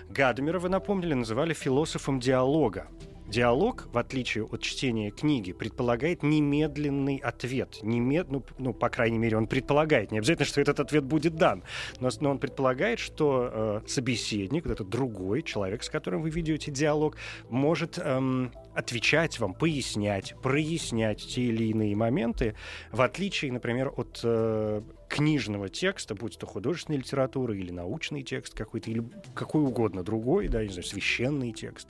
Гадамера, 0.10 0.60
вы 0.60 0.70
напомнили, 0.70 1.14
называли 1.14 1.54
философом 1.54 2.20
диалога. 2.20 2.88
Диалог, 3.32 3.88
в 3.94 3.98
отличие 3.98 4.44
от 4.44 4.62
чтения 4.62 5.10
книги, 5.10 5.54
предполагает 5.54 6.22
немедленный 6.22 7.16
ответ. 7.16 7.80
Немед... 7.82 8.30
Ну, 8.30 8.44
ну, 8.58 8.74
по 8.74 8.90
крайней 8.90 9.18
мере, 9.18 9.38
он 9.38 9.48
предполагает. 9.48 10.12
Не 10.12 10.18
обязательно, 10.18 10.46
что 10.46 10.60
этот 10.60 10.82
ответ 10.82 11.06
будет 11.06 11.36
дан. 11.36 11.64
Но, 12.02 12.10
но 12.20 12.32
он 12.32 12.40
предполагает, 12.40 13.00
что 13.00 13.82
э, 13.86 13.88
собеседник, 13.88 14.66
вот 14.66 14.74
этот 14.74 14.90
другой 14.90 15.44
человек, 15.44 15.82
с 15.84 15.90
которым 15.90 16.24
вы 16.24 16.30
ведете 16.30 16.72
диалог, 16.72 17.16
может 17.50 17.98
эм, 18.00 18.52
отвечать 18.76 19.40
вам, 19.40 19.54
пояснять, 19.54 20.36
прояснять 20.42 21.26
те 21.26 21.44
или 21.44 21.70
иные 21.70 21.96
моменты, 21.96 22.56
в 22.92 23.02
отличие, 23.02 23.54
например, 23.54 23.94
от 23.96 24.20
э, 24.24 24.82
книжного 25.12 25.70
текста, 25.70 26.16
будь 26.16 26.38
то 26.38 26.48
художественная 26.48 27.00
литература 27.00 27.56
или 27.56 27.72
научный 27.72 28.24
текст 28.24 28.54
какой-то, 28.54 28.90
или 28.90 29.04
какой 29.34 29.64
угодно 29.64 30.04
другой, 30.04 30.48
да, 30.48 30.64
не 30.64 30.70
знаю, 30.70 30.84
священный 30.84 31.52
текст. 31.52 31.88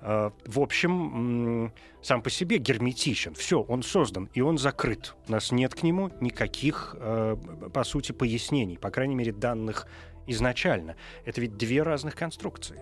Э, 0.00 0.30
в 0.44 0.60
общем, 0.60 1.72
сам 2.02 2.22
по 2.22 2.30
себе 2.30 2.58
герметичен. 2.58 3.34
Все, 3.34 3.60
он 3.60 3.82
создан, 3.82 4.28
и 4.34 4.40
он 4.40 4.58
закрыт. 4.58 5.14
У 5.28 5.32
нас 5.32 5.52
нет 5.52 5.74
к 5.74 5.82
нему 5.82 6.10
никаких, 6.20 6.96
э, 6.98 7.36
по 7.72 7.84
сути, 7.84 8.12
пояснений, 8.12 8.78
по 8.78 8.90
крайней 8.90 9.14
мере, 9.14 9.32
данных 9.32 9.86
изначально. 10.26 10.96
Это 11.24 11.40
ведь 11.40 11.56
две 11.56 11.82
разных 11.82 12.14
конструкции. 12.14 12.80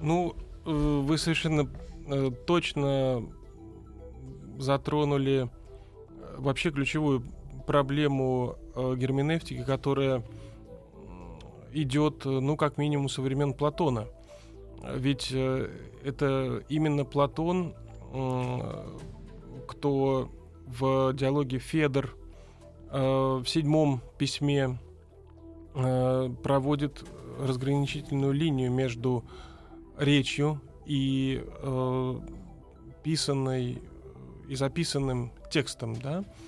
Ну, 0.00 0.34
э, 0.64 0.70
вы 0.70 1.18
совершенно 1.18 1.70
Э, 2.10 2.30
точно 2.46 3.22
затронули 4.58 5.42
э, 5.44 6.36
вообще 6.38 6.70
ключевую 6.70 7.22
проблему 7.66 8.56
э, 8.78 8.96
герменевтики, 8.96 9.62
которая 9.64 10.22
идет, 11.72 12.24
ну, 12.24 12.56
как 12.56 12.78
минимум, 12.78 13.08
со 13.08 13.20
времен 13.20 13.52
Платона. 13.52 14.06
Ведь 14.94 15.32
это 15.32 16.62
именно 16.68 17.04
Платон, 17.04 17.74
кто 19.66 20.30
в 20.66 21.12
диалоге 21.12 21.58
Федор 21.58 22.16
в 22.90 23.44
седьмом 23.44 24.00
письме 24.16 24.78
проводит 25.74 27.04
разграничительную 27.38 28.32
линию 28.32 28.70
между 28.70 29.24
речью 29.98 30.60
и 30.86 31.44
э, 31.44 32.20
писанной 33.02 33.82
и 34.48 34.54
записанным 34.54 35.30
текстом, 35.50 35.96
да, 35.96 36.20
э, 36.20 36.47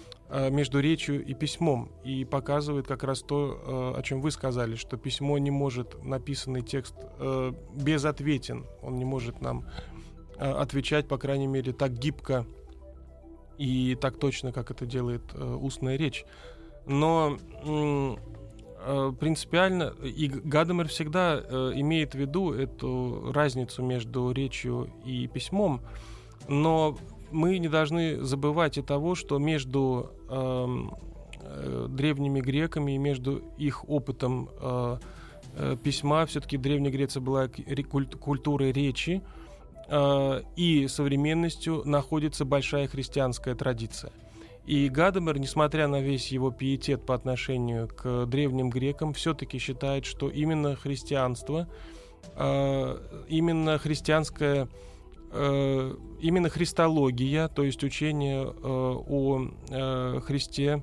между 0.51 0.81
речью 0.81 1.25
и 1.25 1.35
письмом 1.35 1.91
и 2.05 2.25
показывает 2.25 2.87
как 2.87 3.03
раз 3.03 3.23
то, 3.23 3.95
э, 3.95 3.99
о 3.99 4.03
чем 4.03 4.21
вы 4.21 4.31
сказали, 4.31 4.77
что 4.77 4.97
письмо 4.97 5.39
не 5.39 5.51
может, 5.51 6.03
написанный 6.05 6.63
текст 6.63 6.95
э, 7.19 7.53
безответен, 7.75 8.67
он 8.83 8.97
не 8.97 9.05
может 9.05 9.41
нам 9.41 9.67
отвечать, 10.39 11.07
по 11.07 11.19
крайней 11.19 11.47
мере, 11.47 11.75
так 11.75 11.93
гибко 11.93 12.47
и 13.59 13.95
так 14.01 14.19
точно, 14.19 14.53
как 14.53 14.71
это 14.71 14.87
делает 14.87 15.35
устная 15.35 15.97
речь. 15.99 16.25
Но 16.87 17.37
Э, 18.83 19.13
принципиально, 19.19 19.95
и 20.03 20.29
Гадамер 20.29 20.89
всегда 20.89 21.39
э, 21.43 21.73
имеет 21.75 22.15
в 22.15 22.19
виду 22.19 22.53
эту 22.53 23.31
разницу 23.33 23.83
между 23.83 24.33
речью 24.33 24.91
и 25.05 25.27
письмом, 25.27 25.83
но 26.49 26.97
мы 27.31 27.59
не 27.59 27.69
должны 27.69 28.23
забывать 28.23 28.79
и 28.79 28.83
того, 28.83 29.15
что 29.15 29.39
между 29.39 30.11
эм, 30.29 30.95
э, 31.41 31.87
древними 31.89 32.41
греками 32.41 32.93
и 32.93 32.99
между 32.99 33.43
их 33.59 33.89
опытом 33.89 34.51
э, 34.61 34.97
э, 35.55 35.77
письма, 35.83 36.27
все-таки 36.27 36.57
Древняя 36.57 36.93
Греция 36.93 37.21
была 37.21 37.49
культурой 37.49 38.73
речи, 38.73 39.23
э, 39.89 40.43
и 40.57 40.89
современностью 40.89 41.83
находится 41.85 42.45
большая 42.45 42.89
христианская 42.89 43.55
традиция. 43.55 44.13
И 44.67 44.89
Гадамер, 44.89 45.39
несмотря 45.39 45.89
на 45.89 46.01
весь 46.01 46.29
его 46.29 46.51
пиетет 46.51 47.05
по 47.05 47.15
отношению 47.15 47.89
к 47.89 48.27
древним 48.27 48.71
грекам, 48.71 49.15
все-таки 49.15 49.59
считает, 49.59 50.05
что 50.05 50.29
именно 50.29 50.77
христианство, 50.77 51.67
э, 52.37 52.99
именно 53.29 53.79
христианская 53.79 54.69
именно 55.33 56.49
христология, 56.49 57.49
то 57.49 57.63
есть 57.63 57.85
учение 57.85 58.43
э, 58.43 58.51
о 58.63 59.49
э, 59.69 60.21
Христе 60.25 60.83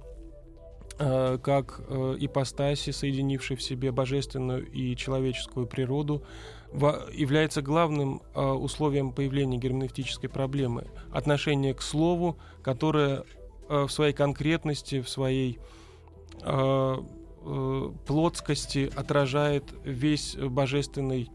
э, 1.00 1.38
как 1.44 1.82
э, 1.88 2.16
ипостаси, 2.20 2.92
соединившей 2.92 3.58
в 3.58 3.62
себе 3.62 3.92
божественную 3.92 4.66
и 4.72 4.96
человеческую 4.96 5.68
природу, 5.68 6.24
является 6.72 7.62
главным 7.62 8.22
э, 8.36 8.42
условием 8.42 9.12
появления 9.14 9.58
герменевтической 9.58 10.30
проблемы. 10.30 10.88
Отношение 11.12 11.74
к 11.74 11.82
слову, 11.82 12.38
которое 12.62 13.24
э, 13.70 13.84
в 13.84 13.90
своей 13.90 14.14
конкретности, 14.14 15.02
в 15.02 15.10
своей 15.10 15.60
э, 16.42 16.98
э, 17.46 17.92
плотскости 18.06 18.92
отражает 18.96 19.64
весь 19.86 20.36
божественный 20.36 21.30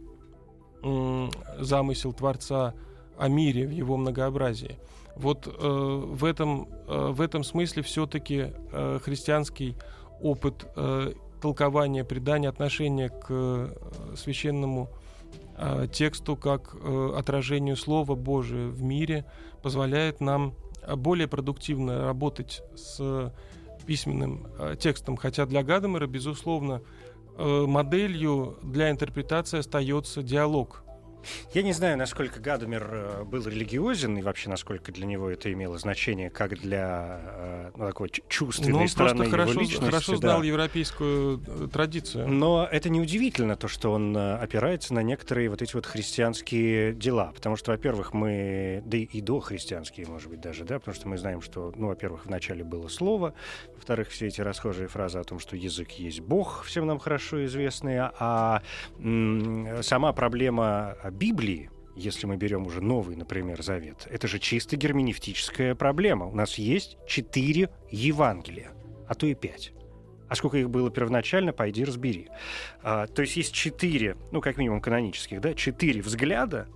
э, 0.83 1.29
замысел 1.59 2.13
Творца 2.13 2.75
о 3.23 3.29
мире 3.29 3.67
в 3.69 3.71
его 3.71 3.97
многообразии. 3.97 4.79
Вот 5.15 5.47
э, 5.47 5.51
в, 5.53 6.25
этом, 6.25 6.69
э, 6.89 7.11
в 7.13 7.21
этом 7.21 7.45
смысле 7.45 7.83
все-таки 7.83 8.49
э, 8.73 8.99
христианский 9.01 9.77
опыт 10.21 10.67
э, 10.75 11.13
толкования, 11.41 12.05
предания, 12.05 12.49
отношения 12.49 13.11
к 13.11 13.27
э, 13.29 13.69
священному 14.17 14.91
э, 15.57 15.87
тексту 15.93 16.37
как 16.37 16.75
э, 16.75 17.13
отражению 17.17 17.77
Слова 17.77 18.17
Божия 18.17 18.67
в 18.69 18.83
мире 18.83 19.25
позволяет 19.63 20.21
нам 20.21 20.55
более 20.97 21.29
продуктивно 21.29 22.05
работать 22.05 22.63
с 22.75 23.33
письменным 23.87 24.49
э, 24.59 24.75
текстом. 24.81 25.17
Хотя 25.17 25.47
для 25.47 25.63
Гадамера, 25.63 26.09
безусловно, 26.09 26.83
э, 27.39 27.65
моделью 27.69 28.59
для 28.63 28.91
интерпретации 28.91 29.59
остается 29.59 30.25
диалог 30.25 30.83
я 31.53 31.63
не 31.63 31.73
знаю, 31.73 31.97
насколько 31.99 32.41
Гадомер 32.41 32.89
э, 32.91 33.25
был 33.25 33.47
религиозен 33.47 34.17
и 34.19 34.23
вообще 34.23 34.51
насколько 34.51 34.93
для 34.93 35.07
него 35.07 35.31
это 35.31 35.53
имело 35.53 35.79
значение, 35.79 36.31
как 36.31 36.59
для 36.59 37.21
э, 37.23 37.71
ну, 37.77 37.87
такой 37.87 38.11
чувственной 38.29 38.83
ну, 38.83 38.89
стороны 38.89 39.23
его 39.25 39.31
хорошо, 39.31 39.61
личности. 39.61 39.85
хорошо 39.85 40.17
знал 40.17 40.41
да. 40.41 40.47
европейскую 40.47 41.43
э, 41.47 41.69
традицию. 41.73 42.29
Но 42.29 42.69
это 42.71 42.89
неудивительно, 42.89 43.57
то, 43.57 43.69
что 43.69 43.93
он 43.93 44.17
опирается 44.17 44.95
на 44.95 45.03
некоторые 45.03 45.49
вот 45.49 45.63
эти 45.63 45.75
вот 45.75 45.87
христианские 45.87 46.95
дела. 46.95 47.33
Потому 47.35 47.57
что, 47.57 47.73
во-первых, 47.73 48.13
мы, 48.13 48.83
да 48.85 48.97
и 48.97 49.21
до 49.21 49.41
христианские, 49.41 50.07
может 50.07 50.29
быть, 50.31 50.41
даже, 50.41 50.65
да, 50.65 50.79
потому 50.79 50.95
что 50.95 51.09
мы 51.09 51.19
знаем, 51.19 51.41
что, 51.43 51.73
ну, 51.77 51.89
во-первых, 51.89 52.27
вначале 52.27 52.65
было 52.65 52.89
слово, 52.89 53.35
во-вторых, 53.75 54.09
все 54.11 54.29
эти 54.29 54.41
расхожие 54.41 54.89
фразы 54.89 55.19
о 55.19 55.25
том, 55.25 55.39
что 55.39 55.57
язык 55.57 55.91
есть 55.93 56.21
Бог, 56.21 56.65
всем 56.65 56.87
нам 56.87 56.99
хорошо 56.99 57.45
известные, 57.45 58.11
а 58.19 58.63
м- 58.99 59.83
сама 59.83 60.13
проблема 60.13 60.97
Библии, 61.13 61.71
если 61.95 62.27
мы 62.27 62.37
берем 62.37 62.67
уже 62.67 62.81
новый, 62.81 63.17
например, 63.17 63.63
завет, 63.63 64.09
это 64.11 64.27
же 64.27 64.39
чисто 64.39 64.77
герменевтическая 64.77 65.75
проблема. 65.75 66.27
У 66.27 66.35
нас 66.35 66.57
есть 66.57 66.97
четыре 67.07 67.71
Евангелия, 67.91 68.73
а 69.07 69.15
то 69.15 69.27
и 69.27 69.35
пять. 69.35 69.73
А 70.29 70.35
сколько 70.35 70.57
их 70.57 70.71
было 70.71 70.91
первоначально, 70.91 71.53
пойди 71.53 71.85
разбери. 71.85 72.29
А, 72.83 73.07
то 73.07 73.21
есть 73.21 73.37
есть 73.37 73.53
четыре, 73.53 74.17
ну, 74.31 74.41
как 74.41 74.57
минимум 74.57 74.81
канонических, 74.81 75.43
да, 75.43 75.53
четыре 75.53 76.01
взгляда 76.01 76.69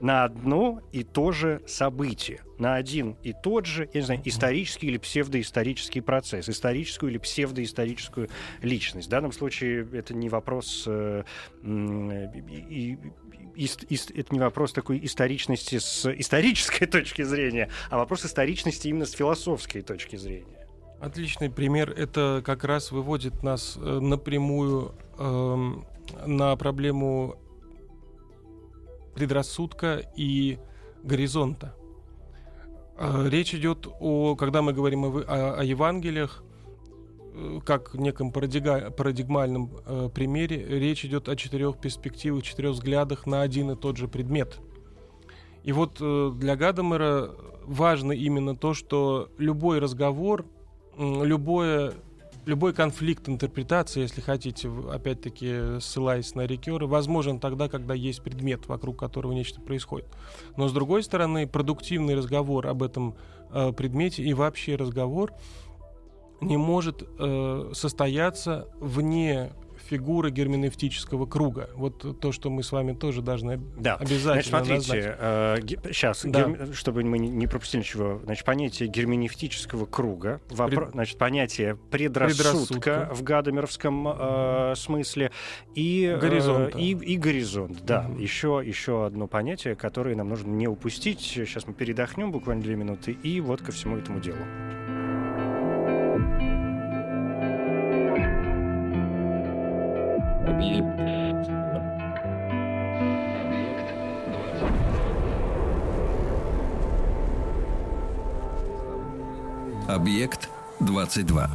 на 0.00 0.24
одно 0.24 0.80
и 0.92 1.02
то 1.02 1.32
же 1.32 1.60
событие, 1.66 2.40
на 2.58 2.76
один 2.76 3.16
и 3.22 3.32
тот 3.32 3.66
же, 3.66 3.88
я 3.92 4.00
не 4.00 4.06
знаю, 4.06 4.20
исторический 4.24 4.88
или 4.88 4.98
псевдоисторический 4.98 6.02
процесс, 6.02 6.48
историческую 6.48 7.10
или 7.10 7.18
псевдоисторическую 7.18 8.28
личность. 8.62 9.08
В 9.08 9.10
данном 9.10 9.32
случае 9.32 9.88
это 9.92 10.14
не 10.14 10.28
вопрос 10.28 10.84
э, 10.86 11.24
и, 11.64 12.98
это 13.56 14.32
не 14.32 14.38
вопрос 14.38 14.72
такой 14.72 15.04
историчности 15.04 15.78
с 15.78 16.06
исторической 16.18 16.86
точки 16.90 17.22
зрения, 17.22 17.68
а 17.90 17.98
вопрос 17.98 18.24
историчности 18.24 18.88
именно 18.88 19.06
с 19.06 19.12
философской 19.12 19.82
точки 19.82 20.16
зрения. 20.16 20.68
Отличный 21.00 21.48
пример. 21.48 21.90
Это 21.90 22.42
как 22.44 22.64
раз 22.64 22.90
выводит 22.90 23.42
нас 23.42 23.76
э, 23.76 23.80
напрямую 23.80 24.94
э, 25.16 25.72
на 26.26 26.56
проблему 26.56 27.38
предрассудка 29.18 30.00
и 30.14 30.58
горизонта. 31.02 31.74
А, 32.96 33.26
речь 33.28 33.52
идет 33.52 33.88
о, 33.98 34.36
когда 34.36 34.62
мы 34.62 34.72
говорим 34.72 35.04
о, 35.06 35.08
о, 35.08 35.58
о 35.58 35.64
Евангелиях, 35.64 36.44
э, 37.34 37.58
как 37.66 37.94
неком 37.94 38.30
парадига, 38.30 38.92
парадигмальном 38.92 39.72
э, 39.84 40.08
примере, 40.14 40.64
речь 40.64 41.04
идет 41.04 41.28
о 41.28 41.34
четырех 41.34 41.80
перспективах, 41.80 42.44
четырех 42.44 42.74
взглядах 42.74 43.26
на 43.26 43.42
один 43.42 43.72
и 43.72 43.76
тот 43.76 43.96
же 43.96 44.06
предмет. 44.06 44.60
И 45.64 45.72
вот 45.72 45.96
э, 46.00 46.30
для 46.36 46.54
Гадамера 46.54 47.32
важно 47.64 48.12
именно 48.12 48.54
то, 48.54 48.72
что 48.72 49.30
любой 49.36 49.80
разговор, 49.80 50.46
любое 50.96 51.94
любой 52.48 52.72
конфликт 52.72 53.28
интерпретации, 53.28 54.00
если 54.00 54.22
хотите, 54.22 54.70
опять-таки 54.90 55.80
ссылаясь 55.80 56.34
на 56.34 56.46
рекеры, 56.46 56.86
возможен 56.86 57.40
тогда, 57.40 57.68
когда 57.68 57.92
есть 57.92 58.22
предмет, 58.22 58.66
вокруг 58.68 58.98
которого 58.98 59.32
нечто 59.32 59.60
происходит. 59.60 60.08
Но 60.56 60.66
с 60.66 60.72
другой 60.72 61.02
стороны, 61.02 61.46
продуктивный 61.46 62.14
разговор 62.14 62.66
об 62.66 62.82
этом 62.82 63.16
э, 63.50 63.72
предмете 63.72 64.22
и 64.22 64.32
вообще 64.32 64.76
разговор 64.76 65.34
не 66.40 66.56
может 66.56 67.02
э, 67.02 67.70
состояться 67.74 68.68
вне 68.80 69.52
фигуры 69.88 70.30
герменевтического 70.30 71.26
круга. 71.26 71.70
Вот 71.74 72.20
то, 72.20 72.32
что 72.32 72.50
мы 72.50 72.62
с 72.62 72.72
вами 72.72 72.92
тоже 72.92 73.22
должны 73.22 73.58
да. 73.78 73.96
обязательно 73.96 74.34
Значит, 74.34 74.48
смотрите, 74.50 75.16
э, 75.18 75.56
сейчас, 75.92 76.24
да. 76.24 76.48
гер... 76.48 76.74
чтобы 76.74 77.04
мы 77.04 77.18
не 77.18 77.46
пропустили 77.46 77.80
ничего, 77.80 78.20
значит, 78.24 78.44
понятие 78.44 78.88
герменевтического 78.88 79.86
круга, 79.86 80.40
вопро... 80.50 80.82
Пред... 80.82 80.90
значит, 80.92 81.18
понятие 81.18 81.76
предрассудка, 81.90 82.50
предрассудка. 82.50 83.10
в 83.14 83.22
гадомеровском 83.22 84.08
э, 84.08 84.74
смысле 84.76 85.30
и, 85.74 86.16
горизонт. 86.20 86.74
Э, 86.74 86.78
и, 86.78 86.90
и 86.90 87.16
горизонт, 87.16 87.84
да. 87.84 88.06
Угу. 88.08 88.18
Еще, 88.18 88.62
еще 88.64 89.06
одно 89.06 89.26
понятие, 89.26 89.74
которое 89.74 90.14
нам 90.14 90.28
нужно 90.28 90.50
не 90.50 90.68
упустить. 90.68 91.20
Сейчас 91.20 91.66
мы 91.66 91.74
передохнем 91.74 92.30
буквально 92.30 92.62
две 92.62 92.76
минуты 92.76 93.12
и 93.12 93.40
вот 93.40 93.62
ко 93.62 93.72
всему 93.72 93.96
этому 93.96 94.20
делу. 94.20 94.38
Объект 109.88 110.48
22. 110.80 111.48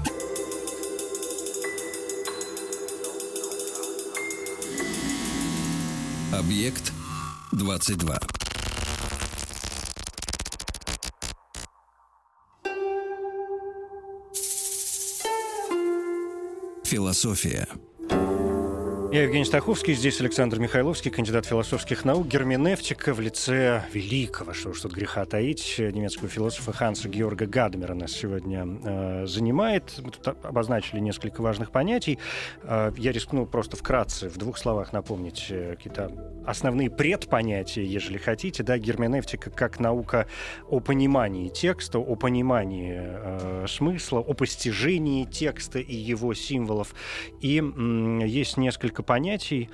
Объект 6.34 6.92
22. 7.54 8.18
Философия. 16.86 17.68
Я 19.14 19.22
Евгений 19.22 19.46
Стаховский, 19.46 19.94
здесь 19.94 20.20
Александр 20.22 20.58
Михайловский, 20.58 21.12
кандидат 21.12 21.46
философских 21.46 22.04
наук, 22.04 22.26
герменевтика 22.26 23.14
в 23.14 23.20
лице 23.20 23.84
великого, 23.94 24.54
что 24.54 24.70
уж 24.70 24.82
тут 24.82 24.92
греха 24.92 25.24
таить, 25.26 25.76
немецкого 25.78 26.30
философа 26.30 26.74
Ханса 26.74 27.10
Георга 27.10 27.46
Гадмера 27.46 27.94
нас 27.94 28.12
сегодня 28.12 28.66
э, 28.66 29.28
занимает. 29.28 29.94
Мы 30.00 30.10
тут 30.10 30.36
обозначили 30.44 31.00
несколько 31.00 31.42
важных 31.42 31.70
понятий. 31.70 32.18
Э, 32.64 32.92
я 32.98 33.12
рискну 33.12 33.46
просто 33.46 33.78
вкратце, 33.78 34.30
в 34.30 34.38
двух 34.40 34.58
словах 34.58 34.94
напомнить 34.94 35.46
э, 35.52 35.76
какие-то 35.76 36.10
основные 36.48 36.90
предпонятия, 36.90 37.84
ежели 37.84 38.18
хотите. 38.18 38.64
Да, 38.64 38.80
герменевтика 38.80 39.52
как 39.52 39.80
наука 39.80 40.28
о 40.68 40.80
понимании 40.80 41.50
текста, 41.50 42.00
о 42.00 42.16
понимании 42.16 42.96
э, 42.98 43.66
смысла, 43.70 44.22
о 44.22 44.34
постижении 44.34 45.26
текста 45.26 45.78
и 45.78 45.96
его 45.96 46.34
символов. 46.34 46.96
И 47.42 47.62
э, 47.62 48.22
есть 48.26 48.58
несколько 48.58 49.03
понятий, 49.04 49.70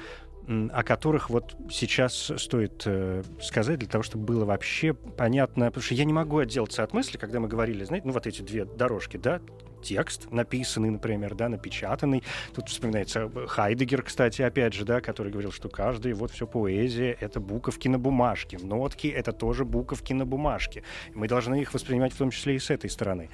о 0.47 0.83
которых 0.83 1.29
вот 1.29 1.55
сейчас 1.69 2.31
стоит 2.37 2.81
э, 2.85 3.21
сказать 3.39 3.77
для 3.79 3.87
того, 3.87 4.03
чтобы 4.03 4.25
было 4.25 4.45
вообще 4.45 4.93
понятно, 4.93 5.67
потому 5.67 5.83
что 5.83 5.93
я 5.93 6.05
не 6.05 6.13
могу 6.13 6.39
отделаться 6.39 6.83
от 6.83 6.91
мысли, 6.91 7.17
когда 7.17 7.39
мы 7.39 7.47
говорили, 7.47 7.83
знаете, 7.83 8.07
ну 8.07 8.13
вот 8.13 8.25
эти 8.25 8.41
две 8.41 8.65
дорожки, 8.65 9.17
да, 9.17 9.41
текст, 9.81 10.31
написанный, 10.31 10.89
например, 10.89 11.35
да, 11.35 11.49
напечатанный. 11.49 12.23
Тут 12.53 12.69
вспоминается 12.69 13.29
Хайдегер, 13.47 14.03
кстати, 14.03 14.41
опять 14.41 14.73
же, 14.73 14.85
да, 14.85 15.01
который 15.01 15.31
говорил, 15.31 15.51
что 15.51 15.69
каждый, 15.69 16.13
вот 16.13 16.31
все 16.31 16.47
поэзия— 16.47 17.17
это 17.19 17.39
буковки 17.39 17.87
на 17.87 17.99
бумажке, 17.99 18.57
нотки— 18.57 19.07
это 19.15 19.31
тоже 19.31 19.65
буковки 19.65 20.13
на 20.13 20.25
бумажке. 20.25 20.83
Мы 21.13 21.27
должны 21.27 21.61
их 21.61 21.73
воспринимать 21.73 22.13
в 22.13 22.17
том 22.17 22.31
числе 22.31 22.55
и 22.55 22.59
с 22.59 22.69
этой 22.69 22.89
стороны. 22.89 23.29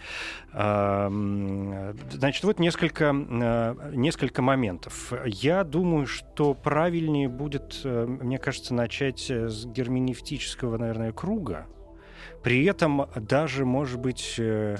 Значит, 0.51 2.43
вот 2.43 2.59
несколько, 2.59 3.05
э, 3.05 3.91
несколько 3.93 4.41
моментов. 4.41 5.13
Я 5.25 5.63
думаю, 5.63 6.05
что 6.05 6.53
правильнее 6.53 7.27
будет, 7.29 7.81
э, 7.83 8.05
мне 8.05 8.37
кажется, 8.37 8.73
начать 8.73 9.29
с 9.29 9.65
герменевтического, 9.65 10.77
наверное, 10.77 11.11
круга. 11.11 11.67
При 12.43 12.65
этом 12.65 13.07
даже, 13.15 13.65
может 13.65 13.99
быть, 13.99 14.35
э, 14.37 14.77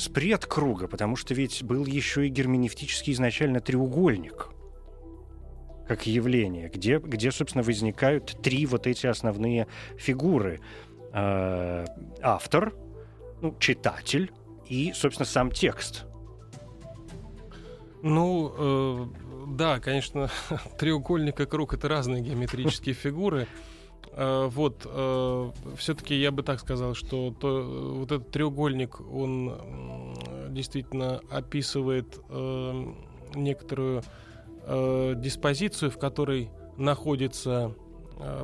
с 0.00 0.08
предкруга, 0.08 0.88
потому 0.88 1.14
что 1.14 1.34
ведь 1.34 1.62
был 1.62 1.84
еще 1.84 2.26
и 2.26 2.30
герменевтический 2.30 3.12
изначально 3.12 3.60
треугольник 3.60 4.48
как 5.86 6.06
явление, 6.06 6.68
где, 6.68 6.98
где, 6.98 7.30
собственно, 7.32 7.64
возникают 7.64 8.40
три 8.42 8.64
вот 8.64 8.86
эти 8.86 9.08
основные 9.08 9.66
фигуры. 9.98 10.60
Э, 11.12 11.84
автор, 12.22 12.72
ну, 13.42 13.56
читатель 13.58 14.30
и, 14.68 14.92
собственно, 14.94 15.26
сам 15.26 15.50
текст. 15.50 16.06
Ну, 18.02 18.54
э, 18.56 19.06
да, 19.48 19.80
конечно, 19.80 20.30
треугольник 20.78 21.40
и 21.40 21.46
круг— 21.46 21.74
это 21.74 21.88
разные 21.88 22.22
геометрические 22.22 22.94
фигуры. 22.94 23.48
Э, 24.12 24.48
вот, 24.50 24.86
э, 24.86 25.50
все-таки 25.76 26.14
я 26.14 26.32
бы 26.32 26.42
так 26.42 26.60
сказал, 26.60 26.94
что 26.94 27.32
то, 27.38 27.94
вот 27.96 28.10
этот 28.10 28.30
треугольник, 28.30 29.00
он 29.00 30.16
действительно 30.50 31.20
описывает 31.30 32.18
э, 32.28 32.84
некоторую 33.34 34.02
диспозицию, 34.66 35.90
в 35.90 35.98
которой 35.98 36.50
находится 36.76 37.74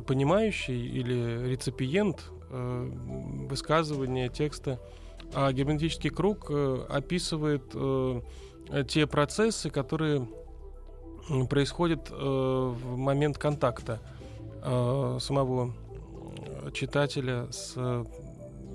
понимающий 0.07 0.87
или 0.87 1.47
реципиент 1.47 2.31
высказывания 2.49 4.27
текста, 4.27 4.79
а 5.33 5.53
герменевтический 5.53 6.09
круг 6.09 6.51
описывает 6.89 7.63
те 8.89 9.07
процессы, 9.07 9.69
которые 9.69 10.27
происходят 11.49 12.09
в 12.09 12.97
момент 12.97 13.37
контакта 13.37 14.01
э, 14.63 15.17
самого 15.19 15.73
читателя 16.73 17.47
с 17.51 17.75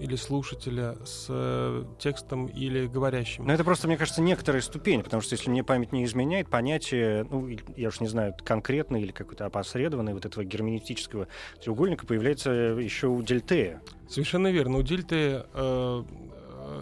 или 0.00 0.16
слушателя 0.16 0.96
с 1.04 1.84
текстом 1.98 2.46
или 2.46 2.86
говорящим. 2.86 3.46
Но 3.46 3.52
это 3.52 3.62
просто, 3.62 3.86
мне 3.86 3.96
кажется, 3.96 4.20
некоторая 4.20 4.60
ступень, 4.62 5.02
потому 5.02 5.22
что 5.22 5.34
если 5.34 5.48
мне 5.48 5.62
память 5.62 5.92
не 5.92 6.04
изменяет, 6.04 6.48
понятие, 6.48 7.24
ну, 7.30 7.48
я 7.76 7.88
уж 7.88 8.00
не 8.00 8.08
знаю, 8.08 8.34
конкретно 8.44 8.96
или 8.96 9.12
какой-то 9.12 9.46
опосредованный 9.46 10.12
вот 10.12 10.24
этого 10.24 10.44
герменевтического 10.44 11.28
треугольника 11.62 12.06
появляется 12.06 12.50
еще 12.50 13.06
у 13.06 13.22
Дельтея. 13.22 13.80
Совершенно 14.08 14.50
верно. 14.50 14.78
У 14.78 14.82
Дельтея 14.82 15.46
э, 15.54 16.02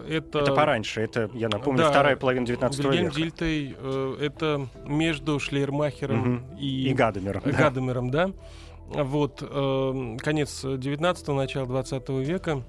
это... 0.09 0.39
Это 0.39 0.53
пораньше, 0.53 1.01
это, 1.01 1.29
я 1.33 1.49
напомню, 1.49 1.83
да, 1.83 1.91
вторая 1.91 2.15
половина 2.15 2.45
19 2.45 2.79
Вильгельм 2.79 3.05
века. 3.05 3.15
Дильтей 3.15 3.75
э, 3.77 4.17
это 4.19 4.67
между 4.85 5.39
Шлейермахером 5.39 6.35
угу. 6.37 6.57
и, 6.59 6.89
и 6.89 6.93
Гадамером. 6.93 7.43
Гадамером, 7.45 8.09
да. 8.09 8.27
да. 8.27 8.33
Вот, 8.93 9.41
э, 9.41 10.17
конец 10.19 10.63
19-го, 10.65 11.33
начало 11.33 11.67
20 11.67 12.09
века. 12.09 12.63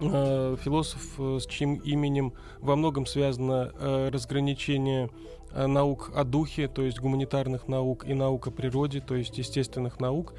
Э, 0.00 0.56
философ, 0.60 1.02
э, 1.18 1.38
с 1.40 1.46
чьим 1.46 1.74
именем 1.74 2.32
во 2.60 2.74
многом 2.74 3.06
связано 3.06 3.70
э, 3.74 4.08
разграничение 4.10 5.10
э, 5.52 5.66
наук 5.66 6.10
о 6.14 6.24
духе, 6.24 6.68
то 6.68 6.82
есть 6.82 7.00
гуманитарных 7.00 7.68
наук, 7.68 8.04
и 8.06 8.14
наук 8.14 8.48
о 8.48 8.50
природе, 8.50 9.00
то 9.00 9.14
есть 9.14 9.36
естественных 9.38 10.00
наук. 10.00 10.34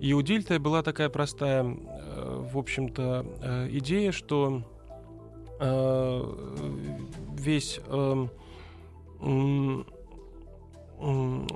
И 0.00 0.14
у 0.14 0.22
Дильта 0.22 0.58
была 0.58 0.82
такая 0.82 1.08
простая, 1.08 1.64
э, 1.64 2.48
в 2.52 2.56
общем-то, 2.56 3.68
идея, 3.70 4.12
что 4.12 4.62
весь 7.38 7.80
э, 7.86 8.26
э, 11.00 11.46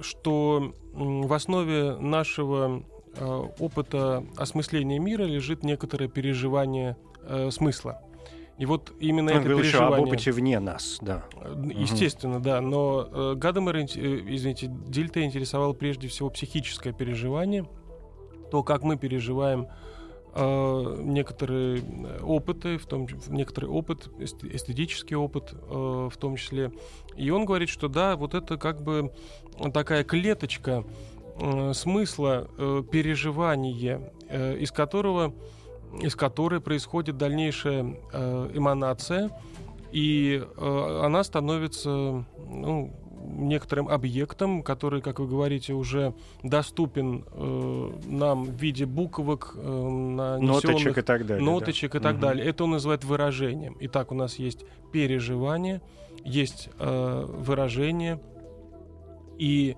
что 0.00 0.74
в 0.92 1.32
основе 1.32 1.96
нашего 1.96 2.82
э, 3.14 3.24
опыта 3.58 4.24
осмысления 4.36 4.98
мира 4.98 5.24
лежит 5.24 5.62
некоторое 5.62 6.08
переживание 6.08 6.96
э, 7.22 7.50
смысла. 7.50 8.02
И 8.58 8.66
вот 8.66 8.92
именно 9.00 9.32
Он 9.32 9.38
это 9.38 9.48
переживание... 9.48 9.68
еще 9.68 9.78
об 9.78 10.00
опыте 10.00 10.32
вне 10.32 10.60
нас, 10.60 10.98
да. 11.00 11.24
Естественно, 11.64 12.36
угу. 12.36 12.44
да. 12.44 12.60
Но 12.60 13.08
э, 13.10 13.34
Гадамер, 13.34 13.76
э, 13.76 13.84
извините, 13.84 14.66
Дильта 14.68 15.24
интересовал 15.24 15.72
прежде 15.72 16.08
всего 16.08 16.28
психическое 16.28 16.92
переживание, 16.92 17.66
то, 18.50 18.62
как 18.62 18.82
мы 18.82 18.98
переживаем 18.98 19.68
э, 20.34 20.96
некоторые 21.02 21.82
опыты, 22.22 22.78
в 22.78 22.86
том 22.86 23.06
некоторый 23.28 23.66
опыт, 23.66 24.08
эстетический 24.18 25.16
опыт 25.16 25.52
э, 25.52 26.08
в 26.12 26.16
том 26.18 26.36
числе. 26.36 26.72
И 27.16 27.30
он 27.30 27.44
говорит, 27.44 27.68
что 27.68 27.88
да, 27.88 28.16
вот 28.16 28.34
это 28.34 28.56
как 28.56 28.82
бы 28.82 29.12
такая 29.72 30.04
клеточка 30.04 30.84
э, 31.36 31.72
смысла 31.74 32.48
э, 32.56 32.82
переживания, 32.90 34.12
э, 34.28 34.56
из 34.58 34.72
которого 34.72 35.34
из 36.00 36.14
которой 36.14 36.60
происходит 36.60 37.18
дальнейшая 37.18 37.96
э, 38.12 38.50
эманация, 38.54 39.30
и 39.90 40.40
э, 40.40 41.00
она 41.04 41.24
становится 41.24 42.24
ну, 42.48 42.94
некоторым 43.22 43.88
объектом, 43.88 44.62
который, 44.62 45.00
как 45.00 45.20
вы 45.20 45.26
говорите, 45.26 45.72
уже 45.72 46.14
доступен 46.42 47.24
э, 47.30 47.90
нам 48.06 48.44
в 48.44 48.54
виде 48.54 48.86
буквок, 48.86 49.54
э, 49.56 49.88
ноточек 50.40 50.98
и 50.98 51.02
так 51.02 51.26
далее. 51.26 51.44
Ноточек 51.44 51.92
да. 51.92 51.98
и 51.98 52.02
так 52.02 52.14
угу. 52.14 52.22
далее. 52.22 52.46
Это 52.46 52.64
он 52.64 52.70
называет 52.70 53.04
выражением. 53.04 53.76
Итак, 53.80 54.12
у 54.12 54.14
нас 54.14 54.38
есть 54.38 54.64
переживание, 54.92 55.80
есть 56.24 56.68
э, 56.78 57.24
выражение, 57.28 58.20
и, 59.38 59.76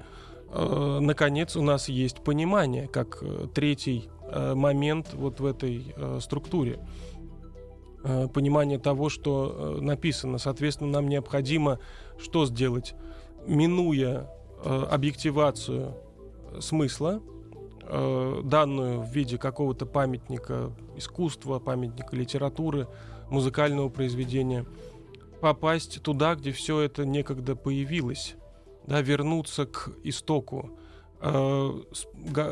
э, 0.50 0.98
наконец, 1.00 1.56
у 1.56 1.62
нас 1.62 1.88
есть 1.88 2.22
понимание, 2.24 2.88
как 2.88 3.18
э, 3.22 3.46
третий 3.54 4.08
э, 4.24 4.54
момент 4.54 5.14
вот 5.14 5.38
в 5.38 5.46
этой 5.46 5.94
э, 5.96 6.18
структуре 6.20 6.80
э, 8.02 8.26
понимание 8.26 8.78
того, 8.78 9.08
что 9.08 9.78
написано. 9.80 10.38
Соответственно, 10.38 10.90
нам 10.90 11.08
необходимо 11.08 11.78
что 12.18 12.46
сделать? 12.46 12.94
Минуя 13.46 14.28
э, 14.64 14.84
объективацию 14.90 15.94
смысла, 16.60 17.22
э, 17.82 18.40
данную 18.44 19.00
в 19.00 19.10
виде 19.10 19.38
какого-то 19.38 19.86
памятника 19.86 20.70
искусства, 20.96 21.58
памятника 21.58 22.16
литературы, 22.16 22.88
музыкального 23.30 23.88
произведения, 23.88 24.66
попасть 25.40 26.02
туда, 26.02 26.34
где 26.34 26.52
все 26.52 26.80
это 26.80 27.04
некогда 27.04 27.56
появилось, 27.56 28.36
да, 28.86 29.00
вернуться 29.00 29.66
к 29.66 29.90
истоку. 30.04 30.70
Э, 31.20 31.72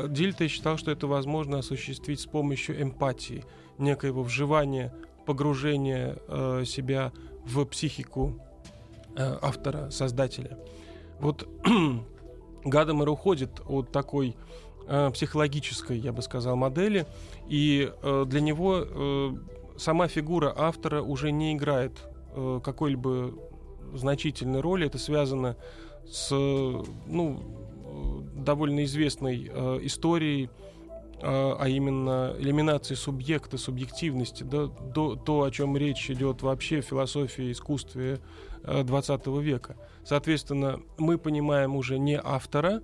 Дильта 0.09 0.47
считал, 0.47 0.77
что 0.77 0.91
это 0.91 1.07
возможно 1.07 1.59
осуществить 1.59 2.19
с 2.19 2.25
помощью 2.25 2.81
эмпатии, 2.81 3.43
некоего 3.77 4.23
вживания, 4.23 4.93
погружения 5.25 6.17
э, 6.27 6.63
себя 6.65 7.11
в 7.45 7.63
психику 7.65 8.39
э, 9.15 9.37
автора, 9.41 9.89
создателя. 9.91 10.57
Вот 11.21 11.47
Гадамер 12.65 13.09
уходит 13.09 13.61
от 13.67 13.91
такой 13.91 14.35
э, 14.87 15.11
психологической, 15.11 15.97
я 15.97 16.11
бы 16.11 16.21
сказал, 16.23 16.55
модели, 16.55 17.05
и 17.47 17.91
э, 18.01 18.25
для 18.27 18.41
него 18.41 18.83
э, 18.83 19.29
сама 19.77 20.07
фигура 20.07 20.53
автора 20.55 21.01
уже 21.01 21.31
не 21.31 21.53
играет 21.53 22.07
какой-либо 22.63 23.33
значительной 23.93 24.61
роли. 24.61 24.87
Это 24.87 24.97
связано 24.97 25.57
с 26.09 26.31
ну, 26.31 27.43
довольно 28.33 28.85
известной 28.85 29.51
историей, 29.85 30.49
э, 31.21 31.55
а 31.59 31.67
именно 31.67 32.35
элиминации 32.39 32.95
субъекта, 32.95 33.57
субъективности, 33.57 34.43
да, 34.43 34.65
до, 34.65 35.15
то, 35.15 35.43
о 35.43 35.51
чем 35.51 35.77
речь 35.77 36.09
идет 36.09 36.41
вообще 36.41 36.81
в 36.81 36.85
философии 36.85 37.51
искусстве 37.51 38.19
э, 38.63 38.83
20 38.83 39.27
века. 39.27 39.77
Соответственно, 40.03 40.79
мы 40.97 41.17
понимаем 41.17 41.75
уже 41.75 41.99
не 41.99 42.19
автора, 42.21 42.81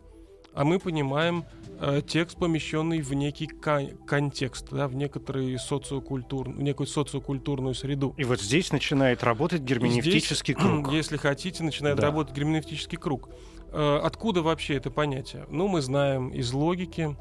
а 0.58 0.64
мы 0.64 0.80
понимаем 0.80 1.46
э, 1.80 2.02
текст, 2.06 2.38
помещенный 2.38 3.02
в 3.02 3.14
некий 3.14 3.46
кон- 3.46 3.96
контекст, 4.08 4.68
да, 4.72 4.88
в 4.88 4.96
некоторый 4.96 5.58
социокультур, 5.60 6.50
в 6.50 6.62
некую 6.62 6.88
социокультурную 6.88 7.76
среду. 7.76 8.16
И 8.18 8.24
вот 8.24 8.42
здесь 8.42 8.72
начинает 8.72 9.24
работать 9.24 9.62
герменевтический 9.62 10.56
здесь, 10.56 10.66
круг. 10.66 10.92
Если 10.92 11.18
хотите, 11.18 11.64
начинает 11.64 11.98
да. 11.98 12.08
работать 12.08 12.36
герменевтический 12.36 12.98
круг. 12.98 13.30
Э, 13.72 14.00
откуда 14.04 14.42
вообще 14.42 14.76
это 14.76 14.90
понятие? 14.90 15.46
Ну, 15.50 15.68
мы 15.68 15.82
знаем 15.82 16.30
из 16.30 16.52
логики 16.54 17.16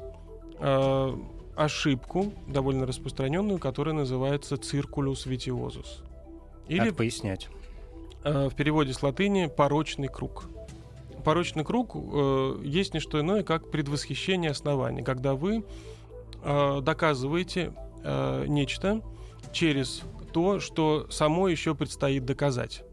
э, 0.59 1.17
ошибку, 1.55 2.33
довольно 2.47 2.85
распространенную, 2.85 3.59
которая 3.59 3.95
называется 3.95 4.57
циркулюс 4.57 5.25
витиозус. 5.25 6.03
Или 6.67 6.79
Надо 6.79 6.93
пояснять. 6.93 7.49
Э, 8.23 8.49
в 8.49 8.55
переводе 8.55 8.93
с 8.93 9.01
латыни 9.01 9.47
порочный 9.47 10.07
круг. 10.07 10.49
Порочный 11.23 11.65
круг 11.65 11.95
э, 11.95 12.61
есть 12.63 12.93
не 12.93 12.99
что 12.99 13.19
иное, 13.19 13.43
как 13.43 13.71
предвосхищение 13.71 14.51
основания, 14.51 15.03
когда 15.03 15.33
вы 15.33 15.63
э, 16.43 16.81
доказываете 16.81 17.73
э, 18.03 18.45
нечто 18.47 19.01
через 19.51 20.03
то, 20.31 20.59
что 20.59 21.07
само 21.09 21.47
еще 21.47 21.73
предстоит 21.73 22.25
доказать. 22.25 22.83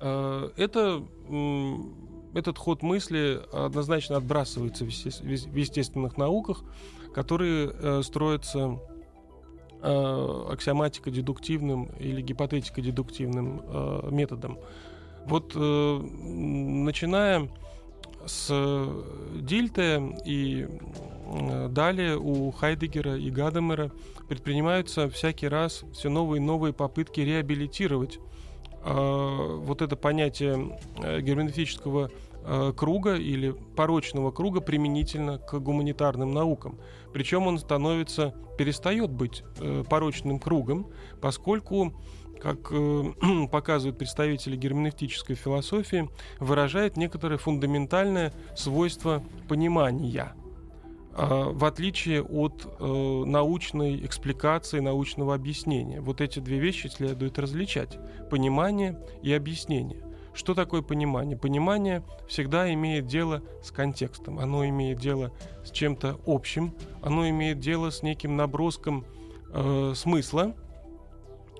Э, 0.00 0.50
это, 0.56 1.02
этот 2.36 2.58
ход 2.58 2.82
мысли 2.82 3.40
однозначно 3.50 4.18
отбрасывается 4.18 4.84
в, 4.84 4.88
естественных 4.88 6.18
науках, 6.18 6.62
которые 7.14 7.70
э, 7.72 8.02
строятся 8.02 8.78
э, 9.80 10.44
аксиоматико-дедуктивным 10.50 11.88
или 11.98 12.20
гипотетико-дедуктивным 12.20 13.62
э, 13.64 14.08
методом. 14.10 14.58
Вот 15.24 15.52
э, 15.54 15.58
начиная 15.58 17.48
с 18.26 18.52
Дильте 19.36 20.02
и 20.26 20.66
э, 20.68 21.68
далее 21.70 22.18
у 22.18 22.50
Хайдегера 22.50 23.16
и 23.16 23.30
Гадамера 23.30 23.90
предпринимаются 24.28 25.08
всякий 25.08 25.48
раз 25.48 25.84
все 25.94 26.10
новые 26.10 26.42
и 26.42 26.44
новые 26.44 26.74
попытки 26.74 27.20
реабилитировать 27.20 28.18
вот 28.84 29.82
это 29.82 29.96
понятие 29.96 30.78
герменевтического 31.20 32.08
э, 32.46 32.72
круга 32.76 33.16
или 33.16 33.50
порочного 33.50 34.30
круга 34.30 34.60
применительно 34.60 35.38
к 35.38 35.58
гуманитарным 35.58 36.32
наукам. 36.32 36.78
Причем 37.12 37.46
он 37.46 37.58
становится, 37.58 38.34
перестает 38.56 39.10
быть 39.10 39.42
э, 39.58 39.84
порочным 39.88 40.38
кругом, 40.38 40.86
поскольку 41.20 41.92
как 42.40 42.70
э, 42.70 43.12
показывают 43.50 43.98
представители 43.98 44.56
герменевтической 44.56 45.36
философии, 45.36 46.08
выражает 46.38 46.96
некоторое 46.96 47.38
фундаментальное 47.38 48.32
свойство 48.54 49.22
понимания, 49.48 50.34
э, 51.16 51.24
в 51.52 51.64
отличие 51.64 52.22
от 52.22 52.66
э, 52.78 53.22
научной 53.26 54.04
экспликации, 54.04 54.80
научного 54.80 55.34
объяснения. 55.34 56.00
Вот 56.00 56.20
эти 56.20 56.38
две 56.38 56.58
вещи 56.58 56.88
следует 56.88 57.38
различать– 57.38 57.98
понимание 58.30 58.98
и 59.22 59.32
объяснение. 59.32 60.05
Что 60.36 60.54
такое 60.54 60.82
понимание? 60.82 61.36
Понимание 61.36 62.04
всегда 62.28 62.72
имеет 62.72 63.06
дело 63.06 63.42
с 63.62 63.72
контекстом, 63.72 64.38
оно 64.38 64.64
имеет 64.68 64.98
дело 64.98 65.32
с 65.64 65.72
чем-то 65.72 66.20
общим, 66.26 66.74
оно 67.02 67.28
имеет 67.28 67.58
дело 67.58 67.90
с 67.90 68.04
неким 68.04 68.36
наброском 68.36 69.04
э, 69.52 69.94
смысла, 69.96 70.54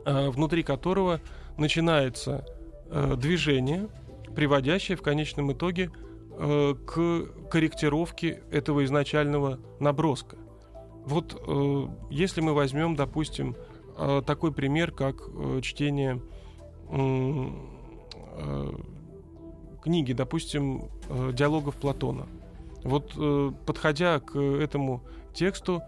Э, 0.06 0.30
внутри 0.30 0.62
которого 0.62 1.20
начинается 1.58 2.46
э, 2.88 3.16
движение, 3.16 3.88
приводящее 4.36 4.96
в 4.96 5.02
конечном 5.02 5.52
итоге 5.52 5.90
э, 6.30 6.74
к 6.86 7.48
корректировке 7.50 8.44
этого 8.52 8.84
изначального 8.84 9.58
наброска. 9.80 10.36
Вот 11.04 11.40
если 12.10 12.40
мы 12.40 12.52
возьмем, 12.52 12.96
допустим, 12.96 13.54
такой 14.26 14.52
пример, 14.52 14.90
как 14.90 15.22
чтение 15.62 16.20
книги, 19.83 20.12
допустим, 20.12 20.90
диалогов 21.33 21.77
Платона. 21.77 22.27
Вот 22.83 23.14
подходя 23.66 24.20
к 24.20 24.38
этому 24.38 25.03
тексту, 25.35 25.83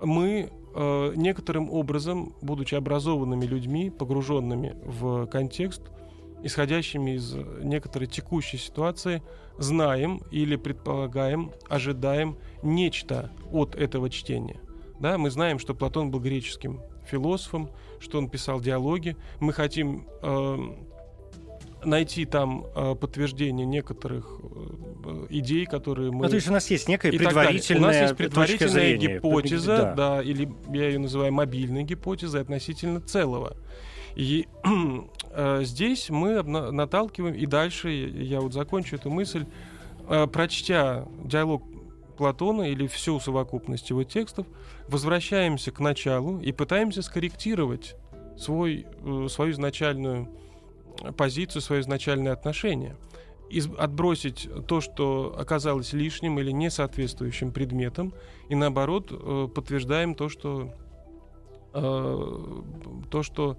мы 0.00 0.50
э, 0.74 1.12
некоторым 1.16 1.70
образом, 1.70 2.34
будучи 2.42 2.74
образованными 2.74 3.46
людьми, 3.46 3.90
погруженными 3.90 4.76
в 4.84 5.26
контекст, 5.26 5.82
исходящими 6.42 7.12
из 7.12 7.34
некоторой 7.62 8.06
текущей 8.06 8.58
ситуации, 8.58 9.22
знаем 9.58 10.20
или 10.30 10.56
предполагаем, 10.56 11.50
ожидаем 11.68 12.36
нечто 12.62 13.32
от 13.50 13.74
этого 13.74 14.10
чтения. 14.10 14.60
Да, 15.00 15.18
мы 15.18 15.30
знаем, 15.30 15.58
что 15.58 15.74
Платон 15.74 16.10
был 16.10 16.20
греческим 16.20 16.80
философом, 17.06 17.70
что 18.00 18.18
он 18.18 18.28
писал 18.28 18.60
диалоги. 18.60 19.16
Мы 19.40 19.52
хотим 19.52 20.06
э, 20.22 20.56
найти 21.86 22.24
там 22.24 22.66
э, 22.74 22.94
подтверждение 22.94 23.66
некоторых 23.66 24.40
э, 24.42 25.26
идей, 25.30 25.66
которые 25.66 26.10
мы... 26.10 26.24
Ну, 26.24 26.28
то 26.28 26.34
есть 26.34 26.48
у 26.48 26.52
нас 26.52 26.70
есть 26.70 26.88
некая 26.88 27.10
предварительная 27.12 27.80
У 27.80 27.86
нас 27.86 27.96
есть 27.96 28.16
предварительная 28.16 28.96
гипотеза, 28.96 29.76
да. 29.76 29.94
да, 29.94 30.22
или 30.22 30.52
я 30.72 30.88
ее 30.88 30.98
называю 30.98 31.32
мобильной 31.32 31.84
гипотезой 31.84 32.42
относительно 32.42 33.00
целого. 33.00 33.56
И 34.16 34.46
э, 35.30 35.60
здесь 35.62 36.10
мы 36.10 36.42
наталкиваем, 36.42 37.34
и 37.34 37.46
дальше 37.46 37.90
я 37.90 38.40
вот 38.40 38.52
закончу 38.52 38.96
эту 38.96 39.10
мысль, 39.10 39.46
э, 40.08 40.26
прочтя 40.26 41.06
диалог 41.24 41.62
Платона 42.16 42.62
или 42.62 42.86
всю 42.86 43.20
совокупность 43.20 43.90
его 43.90 44.02
текстов, 44.02 44.46
возвращаемся 44.88 45.70
к 45.70 45.80
началу 45.80 46.40
и 46.40 46.50
пытаемся 46.50 47.02
скорректировать 47.02 47.94
свой, 48.38 48.86
э, 49.04 49.26
свою 49.28 49.52
изначальную 49.52 50.28
позицию, 51.16 51.62
свое 51.62 51.82
изначальное 51.82 52.32
отношение. 52.32 52.96
Из, 53.48 53.68
отбросить 53.78 54.48
то, 54.66 54.80
что 54.80 55.36
оказалось 55.38 55.92
лишним 55.92 56.40
или 56.40 56.50
несоответствующим 56.50 57.52
предметом, 57.52 58.12
и 58.48 58.54
наоборот 58.54 59.08
э, 59.10 59.48
подтверждаем 59.54 60.16
то, 60.16 60.28
что 60.28 60.74
э, 61.72 62.62
то, 63.08 63.22
что 63.22 63.56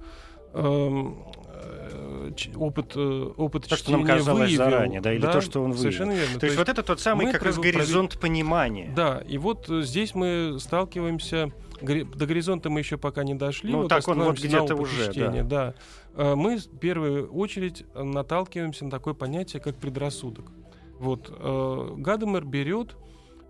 эм, 0.54 1.18
э, 1.54 2.32
опыт, 2.56 2.94
э, 2.96 3.32
опыт 3.38 3.68
то, 3.68 3.78
что 3.78 3.92
нам 3.92 4.04
казалось 4.04 4.50
выявил, 4.50 4.58
заранее, 4.58 5.02
да, 5.02 5.14
или 5.14 5.22
да, 5.22 5.34
то, 5.34 5.42
что 5.42 5.60
он 5.60 5.72
выявил. 5.72 5.82
Совершенно 5.84 6.12
верно. 6.12 6.34
То, 6.34 6.40
то 6.42 6.46
есть 6.48 6.58
вот 6.58 6.70
это 6.70 6.84
тот 6.84 7.00
самый 7.00 7.32
как 7.32 7.44
раз 7.44 7.58
горизонт 7.58 8.12
пров... 8.12 8.22
понимания. 8.22 8.92
Да, 8.96 9.24
и 9.28 9.38
вот 9.38 9.70
э, 9.70 9.82
здесь 9.84 10.16
мы 10.16 10.58
сталкиваемся 10.60 11.52
до 11.82 12.26
горизонта 12.26 12.70
мы 12.70 12.80
еще 12.80 12.98
пока 12.98 13.24
не 13.24 13.36
дошли. 13.36 13.72
Ну, 13.72 13.84
вот 13.84 13.90
так 13.90 14.08
он 14.08 14.22
вот 14.24 14.40
где-то 14.40 14.76
уже, 14.76 15.14
да. 15.14 15.44
да. 15.44 15.74
Мы 16.18 16.58
в 16.58 16.80
первую 16.80 17.32
очередь 17.32 17.86
наталкиваемся 17.94 18.86
на 18.86 18.92
такое 18.92 19.14
понятие, 19.14 19.62
как 19.62 19.76
предрассудок. 19.78 20.52
Вот. 21.00 21.30
Э, 21.30 21.94
Гадамер 21.96 22.44
берет 22.44 22.98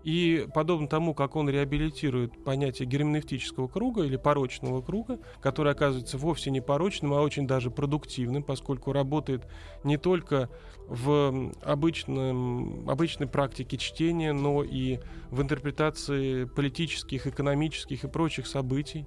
и, 0.04 0.46
подобно 0.54 0.86
тому, 0.86 1.12
как 1.12 1.36
он 1.36 1.50
реабилитирует 1.50 2.44
понятие 2.44 2.88
герменевтического 2.88 3.68
круга 3.68 4.04
или 4.04 4.16
порочного 4.16 4.80
круга, 4.80 5.18
который 5.40 5.72
оказывается 5.72 6.18
вовсе 6.18 6.50
не 6.50 6.60
порочным, 6.60 7.12
а 7.14 7.20
очень 7.20 7.46
даже 7.46 7.70
продуктивным, 7.70 8.42
поскольку 8.42 8.92
работает 8.92 9.46
не 9.84 9.96
только 9.96 10.48
в 10.86 11.52
обычном, 11.62 12.88
обычной 12.88 13.26
практике 13.26 13.76
чтения, 13.76 14.32
но 14.32 14.62
и 14.62 14.98
в 15.30 15.42
интерпретации 15.42 16.44
политических, 16.44 17.26
экономических 17.26 18.04
и 18.04 18.08
прочих 18.08 18.46
событий. 18.46 19.06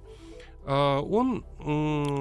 А, 0.64 1.00
он 1.00 1.44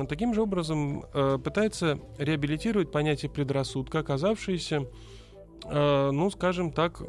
таким 0.08 0.34
же 0.34 0.42
образом 0.42 1.06
э, 1.14 1.38
пытается 1.44 2.00
реабилитировать 2.18 2.92
понятие 2.92 3.30
предрассудка, 3.30 4.00
оказавшееся, 4.00 4.88
э, 5.66 6.12
ну, 6.12 6.30
скажем 6.32 6.72
так, 6.72 7.02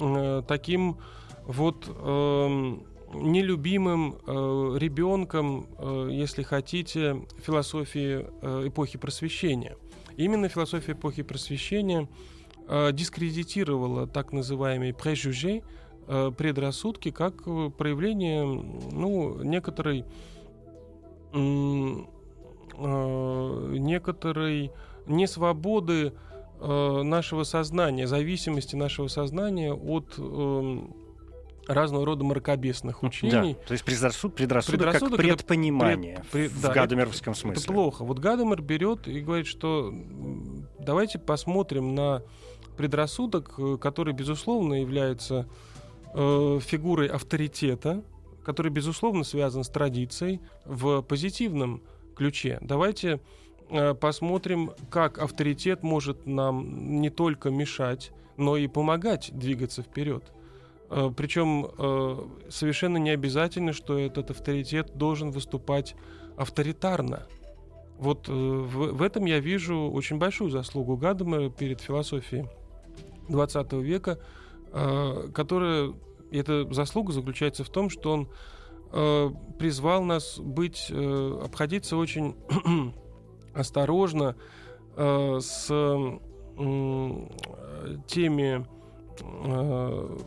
э, 0.00 0.42
таким 0.46 0.98
вот 1.44 1.88
эм, 1.88 2.84
нелюбимым 3.14 4.18
ребенком, 4.76 5.66
если 6.10 6.42
хотите, 6.42 7.26
философии 7.42 8.20
эпохи 8.68 8.98
просвещения– 8.98 9.76
Именно 10.18 10.48
философия 10.48 10.92
эпохи 10.92 11.22
просвещения 11.22 12.08
дискредитировала 12.92 14.08
так 14.08 14.32
называемые 14.32 14.92
прежюжи, 14.92 15.58
э, 15.58 15.62
предрассудки, 16.08 17.10
как 17.10 17.44
проявление 17.76 18.44
ну, 18.44 19.42
некоторой, 19.42 20.04
э, 21.32 21.36
некоторой 23.78 24.72
несвободы 25.06 26.12
э, 26.60 27.02
нашего 27.02 27.44
сознания, 27.44 28.06
зависимости 28.06 28.76
нашего 28.76 29.08
сознания 29.08 29.72
от 29.72 30.14
э, 30.18 30.78
разного 31.66 32.06
рода 32.06 32.24
мракобесных 32.24 33.02
учений. 33.02 33.54
Да, 33.54 33.66
то 33.66 33.72
есть 33.72 33.84
предрассуд, 33.84 34.34
предрассудок, 34.34 34.80
предрассудок 34.80 35.16
как 35.16 35.26
предпонимание 35.26 36.24
пред, 36.30 36.50
пред, 36.50 36.52
в 36.52 36.62
да, 36.62 36.72
гадамеровском 36.72 37.34
смысле. 37.34 37.62
Это 37.62 37.72
плохо. 37.72 38.04
Вот 38.04 38.18
Гадамер 38.18 38.62
берет 38.62 39.06
и 39.06 39.20
говорит, 39.20 39.46
что 39.46 39.92
давайте 40.78 41.18
посмотрим 41.18 41.94
на 41.94 42.22
предрассудок, 42.76 43.54
э, 43.58 43.76
который, 43.78 44.14
безусловно, 44.14 44.74
является 44.74 45.46
э, 46.18 46.58
фигурой 46.60 47.06
авторитета, 47.06 48.02
который, 48.44 48.72
безусловно, 48.72 49.22
связан 49.24 49.62
с 49.62 49.68
традицией 49.68 50.40
в 50.64 51.02
позитивном 51.02 51.82
ключе. 52.16 52.58
Давайте 52.60 53.20
э, 53.70 53.94
посмотрим, 53.94 54.72
как 54.90 55.18
авторитет 55.18 55.82
может 55.82 56.26
нам 56.26 57.00
не 57.00 57.10
только 57.10 57.50
мешать, 57.50 58.10
но 58.36 58.56
и 58.56 58.66
помогать 58.66 59.30
двигаться 59.32 59.82
вперед. 59.82 60.24
Э, 60.90 61.12
Причем 61.16 61.68
э, 61.78 62.16
совершенно 62.48 62.96
не 62.96 63.10
обязательно, 63.10 63.72
что 63.72 63.96
этот 63.96 64.32
авторитет 64.32 64.96
должен 64.96 65.30
выступать 65.30 65.94
авторитарно. 66.36 67.26
Вот 67.96 68.28
в, 68.28 68.92
в 68.92 69.02
этом 69.02 69.24
я 69.24 69.40
вижу 69.40 69.90
очень 69.90 70.18
большую 70.18 70.50
заслугу 70.50 70.96
Гадамера 70.96 71.48
перед 71.50 71.80
философией 71.80 72.46
20 73.28 73.72
века, 73.74 74.18
э, 74.72 75.28
которая, 76.30 76.38
эта 76.38 76.72
заслуга 76.72 77.12
заключается 77.12 77.64
в 77.64 77.68
том, 77.68 77.90
что 77.90 78.12
он 78.12 78.28
э, 78.92 79.30
призвал 79.58 80.02
нас 80.04 80.38
быть, 80.38 80.86
э, 80.90 81.40
обходиться 81.44 81.96
очень 81.96 82.36
осторожно 83.54 84.36
э, 84.96 85.38
с 85.40 85.68
э, 85.70 86.18
теми 88.06 88.66
э, 89.20 90.18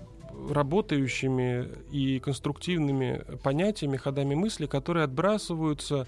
работающими 0.50 1.68
и 1.92 2.20
конструктивными 2.20 3.24
понятиями, 3.44 3.98
ходами 3.98 4.34
мысли, 4.34 4.66
которые 4.66 5.04
отбрасываются 5.04 6.08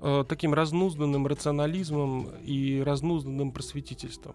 э, 0.00 0.24
таким 0.28 0.54
разнузданным 0.54 1.26
рационализмом 1.26 2.28
и 2.42 2.82
разнузданным 2.84 3.52
просветительством. 3.52 4.34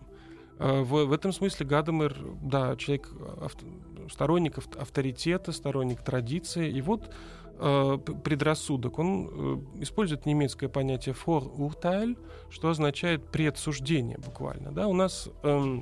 Э, 0.57 0.81
в, 0.81 1.05
в 1.05 1.11
этом 1.11 1.31
смысле 1.33 1.65
Гадамер, 1.65 2.15
да, 2.41 2.75
человек, 2.75 3.11
авто, 3.41 3.65
сторонник 4.09 4.57
авторитета, 4.57 5.51
сторонник 5.51 6.01
традиции. 6.01 6.69
И 6.69 6.81
вот 6.81 7.11
э, 7.59 7.97
предрассудок. 8.23 8.99
Он 8.99 9.29
э, 9.77 9.81
использует 9.81 10.25
немецкое 10.25 10.69
понятие 10.69 11.15
«vorurteil», 11.15 12.17
что 12.49 12.69
означает 12.69 13.25
предсуждение 13.31 14.17
буквально. 14.17 14.71
Да? 14.71 14.87
У 14.87 14.93
нас 14.93 15.29
э, 15.43 15.81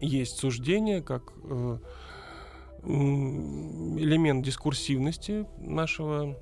есть 0.00 0.38
суждение, 0.38 1.02
как 1.02 1.32
э, 1.44 1.78
элемент 2.84 4.44
дискурсивности 4.44 5.46
нашего 5.58 6.38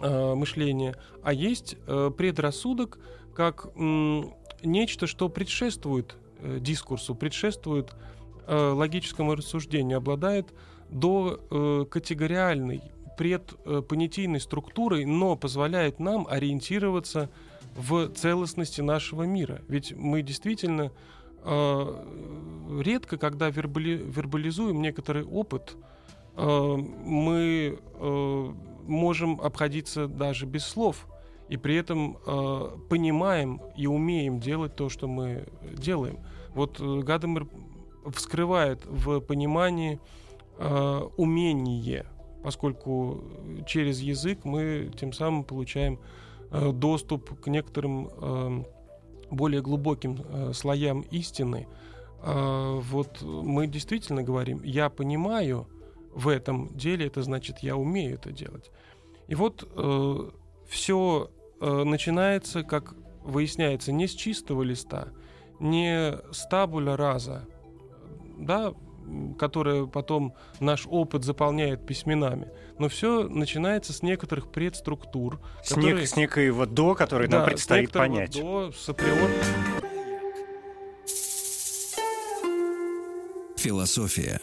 э, 0.00 0.34
мышления, 0.34 0.96
а 1.22 1.32
есть 1.32 1.76
э, 1.86 2.10
предрассудок 2.16 2.98
как 3.34 3.66
э, 3.74 4.22
нечто, 4.62 5.06
что 5.06 5.28
предшествует 5.28 6.16
э, 6.38 6.58
дискурсу, 6.60 7.14
предшествует 7.14 7.90
э, 7.92 8.19
логическому 8.52 9.34
рассуждению, 9.34 9.98
обладает 9.98 10.52
до 10.90 11.40
э, 11.50 11.84
категориальной 11.90 12.82
предпонятийной 13.16 14.40
структурой, 14.40 15.04
но 15.04 15.36
позволяет 15.36 16.00
нам 16.00 16.26
ориентироваться 16.28 17.28
в 17.76 18.08
целостности 18.08 18.80
нашего 18.80 19.24
мира. 19.24 19.60
Ведь 19.68 19.94
мы 19.94 20.22
действительно 20.22 20.90
э, 21.44 22.04
редко, 22.80 23.18
когда 23.18 23.50
вербали, 23.50 23.96
вербализуем 23.96 24.80
некоторый 24.80 25.24
опыт, 25.24 25.76
э, 26.36 26.76
мы 27.04 27.78
э, 27.78 28.52
можем 28.86 29.40
обходиться 29.40 30.06
даже 30.08 30.46
без 30.46 30.64
слов, 30.64 31.06
и 31.48 31.56
при 31.56 31.76
этом 31.76 32.16
э, 32.26 32.76
понимаем 32.88 33.60
и 33.76 33.86
умеем 33.86 34.40
делать 34.40 34.76
то, 34.76 34.88
что 34.88 35.08
мы 35.08 35.46
делаем. 35.72 36.18
Вот 36.54 36.80
э, 36.80 37.00
Гадамер 37.00 37.48
вскрывает 38.06 38.84
в 38.86 39.20
понимании 39.20 40.00
э, 40.58 41.00
умение, 41.16 42.06
поскольку 42.42 43.24
через 43.66 44.00
язык 44.00 44.44
мы 44.44 44.90
тем 44.98 45.12
самым 45.12 45.44
получаем 45.44 45.98
э, 46.50 46.72
доступ 46.72 47.40
к 47.40 47.46
некоторым 47.48 48.08
э, 48.08 48.64
более 49.30 49.62
глубоким 49.62 50.24
э, 50.24 50.52
слоям 50.52 51.02
истины, 51.10 51.68
э, 52.22 52.80
вот 52.82 53.22
мы 53.22 53.66
действительно 53.66 54.22
говорим, 54.22 54.62
я 54.62 54.90
понимаю 54.90 55.66
в 56.12 56.28
этом 56.28 56.74
деле, 56.76 57.06
это 57.06 57.22
значит, 57.22 57.60
я 57.60 57.76
умею 57.76 58.14
это 58.14 58.32
делать. 58.32 58.70
И 59.28 59.34
вот 59.34 59.68
э, 59.76 60.30
все 60.66 61.30
э, 61.60 61.84
начинается, 61.84 62.64
как 62.64 62.94
выясняется, 63.22 63.92
не 63.92 64.08
с 64.08 64.12
чистого 64.12 64.62
листа, 64.62 65.08
не 65.60 66.18
с 66.32 66.46
табуля 66.48 66.96
раза, 66.96 67.46
да, 68.40 68.74
которое 69.38 69.86
потом 69.86 70.34
наш 70.60 70.86
опыт 70.86 71.24
заполняет 71.24 71.86
письменами. 71.86 72.48
Но 72.78 72.88
все 72.88 73.28
начинается 73.28 73.92
с 73.92 74.02
некоторых 74.02 74.50
предструктур. 74.50 75.40
С, 75.62 75.70
которые, 75.70 76.04
нек- 76.04 76.06
с 76.06 76.16
некоего 76.16 76.66
до, 76.66 76.94
который 76.94 77.28
да, 77.28 77.38
нам 77.38 77.48
предстоит 77.48 77.92
понять. 77.92 78.40
До, 78.40 78.72
с 78.72 78.88
априори. 78.88 79.32
Философия. 83.56 84.40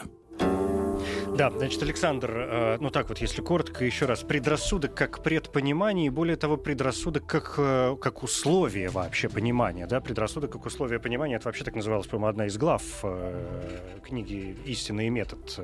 Да, 1.37 1.51
значит, 1.51 1.83
Александр, 1.83 2.31
э, 2.35 2.77
ну 2.79 2.89
так 2.89 3.09
вот, 3.09 3.19
если 3.19 3.43
коротко, 3.43 3.85
еще 3.85 4.07
раз, 4.07 4.23
предрассудок 4.23 4.95
как 4.95 5.21
предпонимание, 5.21 6.07
и 6.07 6.09
более 6.09 6.35
того, 6.35 6.57
предрассудок 6.57 7.27
как, 7.27 7.53
э, 7.59 7.95
как 8.01 8.23
условие 8.23 8.89
вообще 8.89 9.29
понимания, 9.29 9.85
да, 9.85 10.01
предрассудок 10.01 10.53
как 10.53 10.65
условие 10.65 10.99
понимания, 10.99 11.35
это 11.35 11.45
вообще 11.45 11.63
так 11.63 11.75
называлась, 11.75 12.07
по-моему, 12.07 12.29
одна 12.29 12.47
из 12.47 12.57
глав 12.57 12.81
э, 13.03 13.99
книги 14.03 14.57
«Истина 14.65 15.05
и 15.05 15.09
метод» 15.09 15.59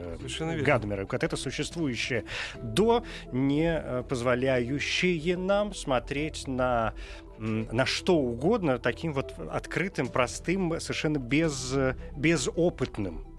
Гадмера, 0.63 1.07
как 1.07 1.24
это 1.24 1.38
существующее 1.38 2.26
до, 2.61 3.03
не 3.32 4.03
позволяющее 4.07 5.38
нам 5.38 5.74
смотреть 5.74 6.47
на 6.47 6.93
на 7.39 7.88
что 7.88 8.15
угодно 8.15 8.78
таким 8.78 9.11
вот 9.11 9.34
открытым, 9.51 10.07
простым, 10.07 10.80
совершенно 10.80 11.17
без, 11.17 11.76
безопытным 12.15 13.32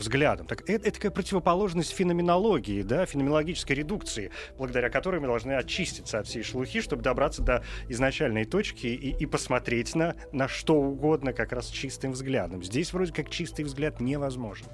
взглядом. 0.00 0.46
Так 0.46 0.62
это, 0.68 0.88
это 0.88 0.92
такая 0.92 1.10
противоположность 1.12 1.92
феноменологии, 1.92 2.82
да, 2.82 3.06
феноменологической 3.06 3.76
редукции, 3.76 4.30
благодаря 4.58 4.90
которой 4.90 5.20
мы 5.20 5.26
должны 5.26 5.52
очиститься 5.52 6.18
от 6.18 6.26
всей 6.26 6.42
шелухи, 6.42 6.80
чтобы 6.80 7.02
добраться 7.02 7.42
до 7.42 7.62
изначальной 7.88 8.44
точки 8.44 8.86
и, 8.86 9.16
и 9.16 9.26
посмотреть 9.26 9.94
на, 9.94 10.16
на 10.32 10.48
что 10.48 10.74
угодно 10.74 11.32
как 11.32 11.52
раз 11.52 11.68
чистым 11.68 12.12
взглядом. 12.12 12.62
Здесь 12.62 12.92
вроде 12.92 13.12
как 13.12 13.30
чистый 13.30 13.64
взгляд 13.64 14.00
невозможен. 14.00 14.66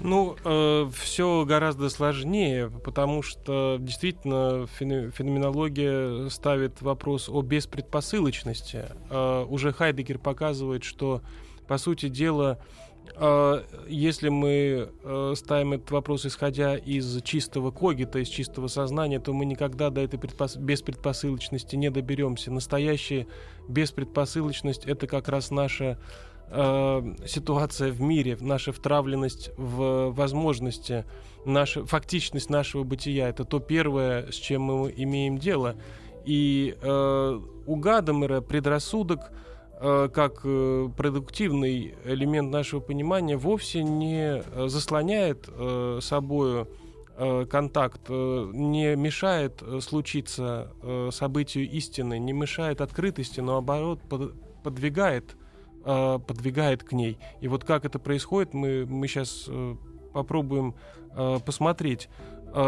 Ну, 0.00 0.36
э, 0.44 0.88
все 0.94 1.44
гораздо 1.44 1.88
сложнее, 1.88 2.70
потому 2.84 3.22
что 3.22 3.78
действительно 3.80 4.66
феноменология 4.68 6.28
ставит 6.28 6.80
вопрос 6.82 7.28
о 7.28 7.42
беспредпосылочности. 7.42 8.84
Э, 9.10 9.44
уже 9.48 9.72
Хайдегер 9.72 10.18
показывает, 10.18 10.84
что, 10.84 11.22
по 11.66 11.78
сути 11.78 12.08
дела, 12.08 12.58
а, 12.60 12.87
если 13.88 14.28
мы 14.28 14.90
э, 15.02 15.34
ставим 15.36 15.72
этот 15.72 15.90
вопрос, 15.90 16.26
исходя 16.26 16.76
из 16.76 17.22
чистого 17.22 17.70
когита, 17.70 18.18
из 18.18 18.28
чистого 18.28 18.68
сознания, 18.68 19.18
то 19.18 19.32
мы 19.32 19.44
никогда 19.44 19.90
до 19.90 20.00
этой 20.00 20.18
предпос... 20.18 20.56
беспредпосылочности 20.56 21.76
не 21.76 21.90
доберемся. 21.90 22.52
Настоящая 22.52 23.26
беспредпосылочность— 23.68 24.84
это 24.86 25.06
как 25.06 25.28
раз 25.28 25.50
наша 25.50 25.98
э, 26.48 27.14
ситуация 27.26 27.90
в 27.90 28.00
мире, 28.00 28.36
наша 28.40 28.72
втравленность 28.72 29.50
в 29.56 30.10
возможности, 30.10 31.04
наша 31.44 31.84
фактичность 31.86 32.50
нашего 32.50 32.84
бытия. 32.84 33.28
Это 33.28 33.44
то 33.44 33.58
первое, 33.58 34.30
с 34.30 34.34
чем 34.34 34.62
мы 34.62 34.94
имеем 34.96 35.38
дело. 35.38 35.76
И 36.24 36.76
э, 36.80 37.40
у 37.66 37.76
Гадамера 37.76 38.40
предрассудок— 38.40 39.32
как 39.80 40.40
э, 40.42 40.88
продуктивный 40.96 41.94
элемент 42.04 42.50
нашего 42.50 42.80
понимания 42.80 43.36
вовсе 43.36 43.84
не 43.84 44.42
э, 44.42 44.68
заслоняет 44.68 45.48
собою 46.00 46.68
контакт, 47.50 48.08
не 48.08 48.94
мешает 48.94 49.60
случиться 49.80 50.70
событию 51.10 51.68
истины, 51.68 52.16
не 52.20 52.32
мешает 52.32 52.80
открытости, 52.80 53.40
но 53.40 53.54
наоборот 53.54 53.98
подвигает, 54.62 55.36
подвигает 55.82 56.84
к 56.84 56.92
ней. 56.92 57.18
И 57.40 57.48
вот 57.48 57.64
как 57.64 57.84
это 57.84 57.98
происходит, 57.98 58.54
мы, 58.54 58.86
мы 58.86 59.08
сейчас 59.08 59.50
попробуем 60.12 60.76
посмотреть. 61.44 62.08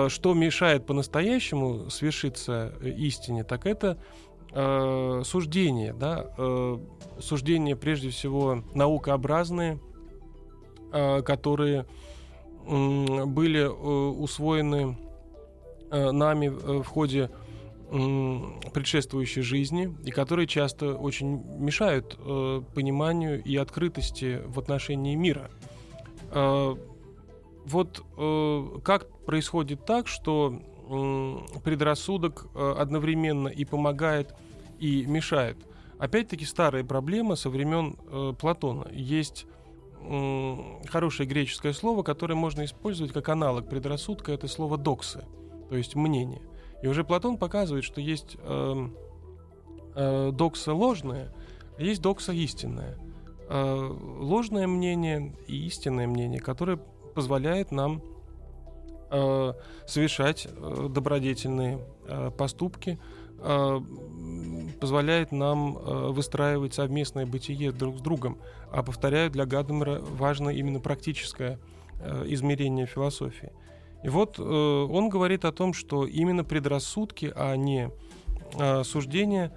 Что 0.09 0.35
мешает 0.35 0.85
по-настоящему 0.85 1.89
свершиться 1.89 2.75
истине, 2.83 3.45
так 3.45 3.67
это 3.67 3.99
э, 4.53 5.23
суждения, 5.25 5.93
да, 5.93 6.33
э, 6.37 6.79
суждения 7.21 7.77
прежде 7.77 8.11
всего 8.11 8.63
наукообразные, 8.75 9.81
э, 10.93 11.23
которые 11.23 11.87
э, 12.67 13.25
были 13.27 13.61
э, 13.61 13.69
усвоены 13.69 14.99
э, 15.91 16.11
нами 16.11 16.49
в 16.49 16.85
ходе 16.85 17.31
э, 17.91 18.39
предшествующей 18.73 19.43
жизни 19.43 19.95
и 20.05 20.11
которые 20.11 20.47
часто 20.47 20.95
очень 20.95 21.43
мешают 21.59 22.19
э, 22.19 22.63
пониманию 22.75 23.43
и 23.43 23.57
открытости 23.57 24.43
в 24.47 24.59
отношении 24.59 25.15
мира. 25.15 25.51
Э, 26.33 26.75
вот 27.65 28.03
э, 28.17 28.79
как 28.85 29.09
происходит 29.25 29.85
так, 29.85 30.09
что 30.09 30.61
предрассудок 31.65 32.47
э, 32.55 32.75
одновременно 32.79 33.49
и 33.49 33.65
помогает, 33.65 34.35
и 34.79 35.07
мешает. 35.07 35.57
Опять-таки 35.99 36.45
старая 36.45 36.83
проблема 36.83 37.37
со 37.37 37.49
времен 37.51 37.97
э, 38.07 38.33
Платона. 38.39 38.89
Есть 38.93 39.47
хорошее 40.89 41.29
греческое 41.29 41.75
слово, 41.75 42.03
которое 42.03 42.35
можно 42.35 42.65
использовать 42.65 43.13
как 43.13 43.29
аналог 43.29 43.69
предрассудка, 43.69 44.33
это 44.33 44.49
слово 44.49 44.79
«доксы», 44.79 45.27
то 45.69 45.77
есть 45.77 45.95
мнение. 45.95 46.41
И 46.83 46.87
уже 46.87 47.05
Платон 47.05 47.37
показывает, 47.37 47.85
что 47.85 48.01
есть 48.01 48.39
э, 48.39 48.89
э, 49.95 50.31
докса 50.33 50.73
ложная, 50.73 51.35
а 51.77 51.83
есть 51.83 52.01
докса 52.01 52.33
истинная. 52.33 52.99
Ложное 53.51 54.69
мнение 54.69 55.37
и 55.49 55.67
истинное 55.67 56.07
мнение, 56.07 56.41
которое 56.41 56.77
позволяет 57.15 57.73
нам 57.73 58.01
э, 59.11 59.53
совершать 59.87 60.47
э, 60.51 60.89
добродетельные 60.91 61.81
э, 62.07 62.31
поступки, 62.37 62.99
позволяет 64.81 65.33
нам 65.33 65.73
выстраивать 66.13 66.75
совместное 66.75 67.25
бытие 67.25 67.73
друг 67.73 67.97
с 67.97 68.03
другом. 68.03 68.37
А 68.71 68.83
повторяю, 68.83 69.31
для 69.31 69.47
Гадамера 69.47 69.99
важно 69.99 70.51
именно 70.51 70.79
практическое 70.79 71.59
измерение 72.27 72.85
философии. 72.85 73.51
И 74.05 74.11
вот 74.11 74.39
он 74.39 75.09
говорит 75.09 75.47
о 75.47 75.53
том, 75.53 75.73
что 75.73 76.05
именно 76.07 76.45
предрассудки, 76.45 77.33
а 77.35 77.57
не 77.57 77.91
суждения, 78.85 79.57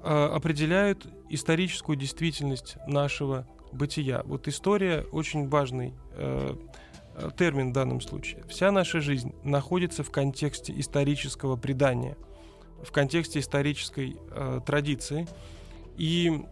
определяют 0.00 1.04
историческую 1.28 1.96
действительность 1.96 2.76
нашего 2.86 3.48
бытия. 3.72 4.22
Вот 4.26 4.46
история 4.46 5.04
очень 5.10 5.48
важный 5.48 5.92
термин 7.36 7.70
в 7.70 7.72
данном 7.72 8.00
случае. 8.00 8.44
Вся 8.48 8.70
наша 8.70 9.00
жизнь 9.00 9.34
находится 9.42 10.02
в 10.02 10.10
контексте 10.10 10.72
исторического 10.78 11.56
предания, 11.56 12.16
в 12.82 12.92
контексте 12.92 13.40
исторической 13.40 14.16
э, 14.30 14.60
традиции. 14.64 15.26
И 15.96 16.42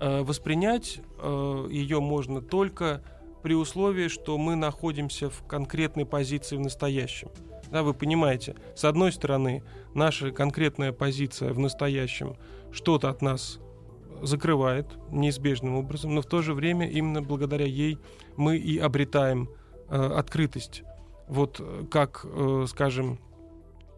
э, 0.00 0.22
воспринять 0.22 1.00
э, 1.18 1.66
ее 1.70 2.00
можно 2.00 2.40
только 2.40 3.02
при 3.42 3.54
условии, 3.54 4.08
что 4.08 4.38
мы 4.38 4.56
находимся 4.56 5.28
в 5.28 5.46
конкретной 5.46 6.06
позиции 6.06 6.56
в 6.56 6.60
настоящем. 6.60 7.28
Да, 7.70 7.82
вы 7.82 7.92
понимаете, 7.92 8.54
с 8.76 8.84
одной 8.84 9.12
стороны, 9.12 9.62
наша 9.94 10.30
конкретная 10.30 10.92
позиция 10.92 11.52
в 11.52 11.58
настоящем 11.58 12.36
что-то 12.72 13.08
от 13.08 13.22
нас 13.22 13.58
закрывает 14.26 14.86
неизбежным 15.10 15.76
образом, 15.76 16.14
но 16.14 16.22
в 16.22 16.26
то 16.26 16.42
же 16.42 16.54
время 16.54 16.88
именно 16.88 17.22
благодаря 17.22 17.66
ей 17.66 17.98
мы 18.36 18.56
и 18.56 18.78
обретаем 18.78 19.48
э, 19.88 19.96
открытость. 19.96 20.82
Вот 21.28 21.60
э, 21.60 21.84
как, 21.90 22.24
э, 22.24 22.66
скажем, 22.68 23.18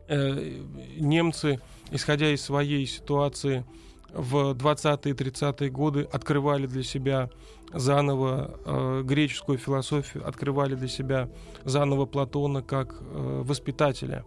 э, 0.09 0.63
немцы, 0.99 1.61
исходя 1.91 2.31
из 2.33 2.43
своей 2.43 2.87
ситуации 2.87 3.65
в 4.13 4.53
20-е 4.53 5.15
30-е 5.15 5.71
годы, 5.71 6.09
открывали 6.11 6.67
для 6.67 6.83
себя 6.83 7.31
заново 7.73 8.59
э, 8.65 9.03
греческую 9.05 9.59
философию, 9.59 10.27
открывали 10.27 10.75
для 10.75 10.89
себя 10.89 11.29
заново 11.65 12.07
Платона 12.07 12.63
как 12.63 12.95
э, 13.01 13.43
воспитателя. 13.45 14.25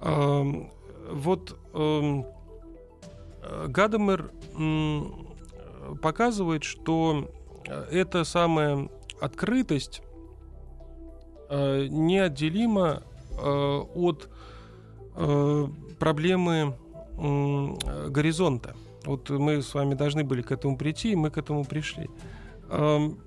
Э, 0.00 0.44
вот 1.10 1.58
э, 1.72 2.22
Гадамер 3.68 4.30
э, 4.56 5.00
показывает, 6.00 6.64
что 6.64 7.30
эта 7.90 8.24
самая 8.24 8.88
открытость 9.20 10.02
э, 11.48 11.86
неотделима 11.86 13.02
э, 13.30 13.80
от 13.94 14.28
э, 15.16 15.66
проблемы 15.98 16.76
э, 17.16 18.08
горизонта. 18.08 18.76
Вот 19.04 19.30
мы 19.30 19.62
с 19.62 19.74
вами 19.74 19.94
должны 19.94 20.24
были 20.24 20.42
к 20.42 20.50
этому 20.50 20.76
прийти, 20.76 21.12
и 21.12 21.16
мы 21.16 21.30
к 21.30 21.38
этому 21.38 21.64
пришли. 21.64 22.08
Эм, 22.70 23.18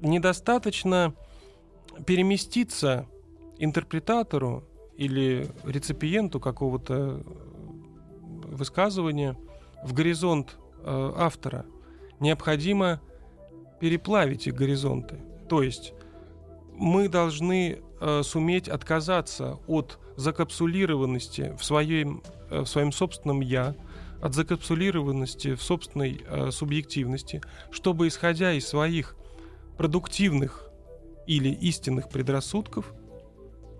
недостаточно 0.00 1.14
переместиться 2.06 3.06
интерпретатору 3.58 4.64
или 4.96 5.48
реципиенту 5.64 6.38
какого-то 6.40 7.24
высказывания 8.52 9.36
в 9.82 9.92
горизонт 9.92 10.56
э, 10.84 11.12
автора. 11.16 11.66
Необходимо 12.20 13.00
переплавить 13.80 14.46
их 14.46 14.54
горизонты. 14.54 15.20
То 15.48 15.62
есть 15.62 15.92
мы 16.74 17.08
должны 17.08 17.82
э, 18.00 18.22
суметь 18.22 18.68
отказаться 18.68 19.58
от 19.66 19.98
закапсулированности 20.16 21.56
в 21.58 21.64
своем, 21.64 22.22
э, 22.50 22.60
в 22.60 22.66
своем 22.66 22.92
собственном 22.92 23.40
«я», 23.40 23.74
от 24.22 24.34
закапсулированности 24.34 25.56
в 25.56 25.62
собственной 25.62 26.22
э, 26.24 26.50
субъективности, 26.52 27.42
чтобы, 27.72 28.06
исходя 28.06 28.52
из 28.52 28.68
своих 28.68 29.16
продуктивных 29.76 30.70
или 31.26 31.48
истинных 31.48 32.08
предрассудков, 32.08 32.92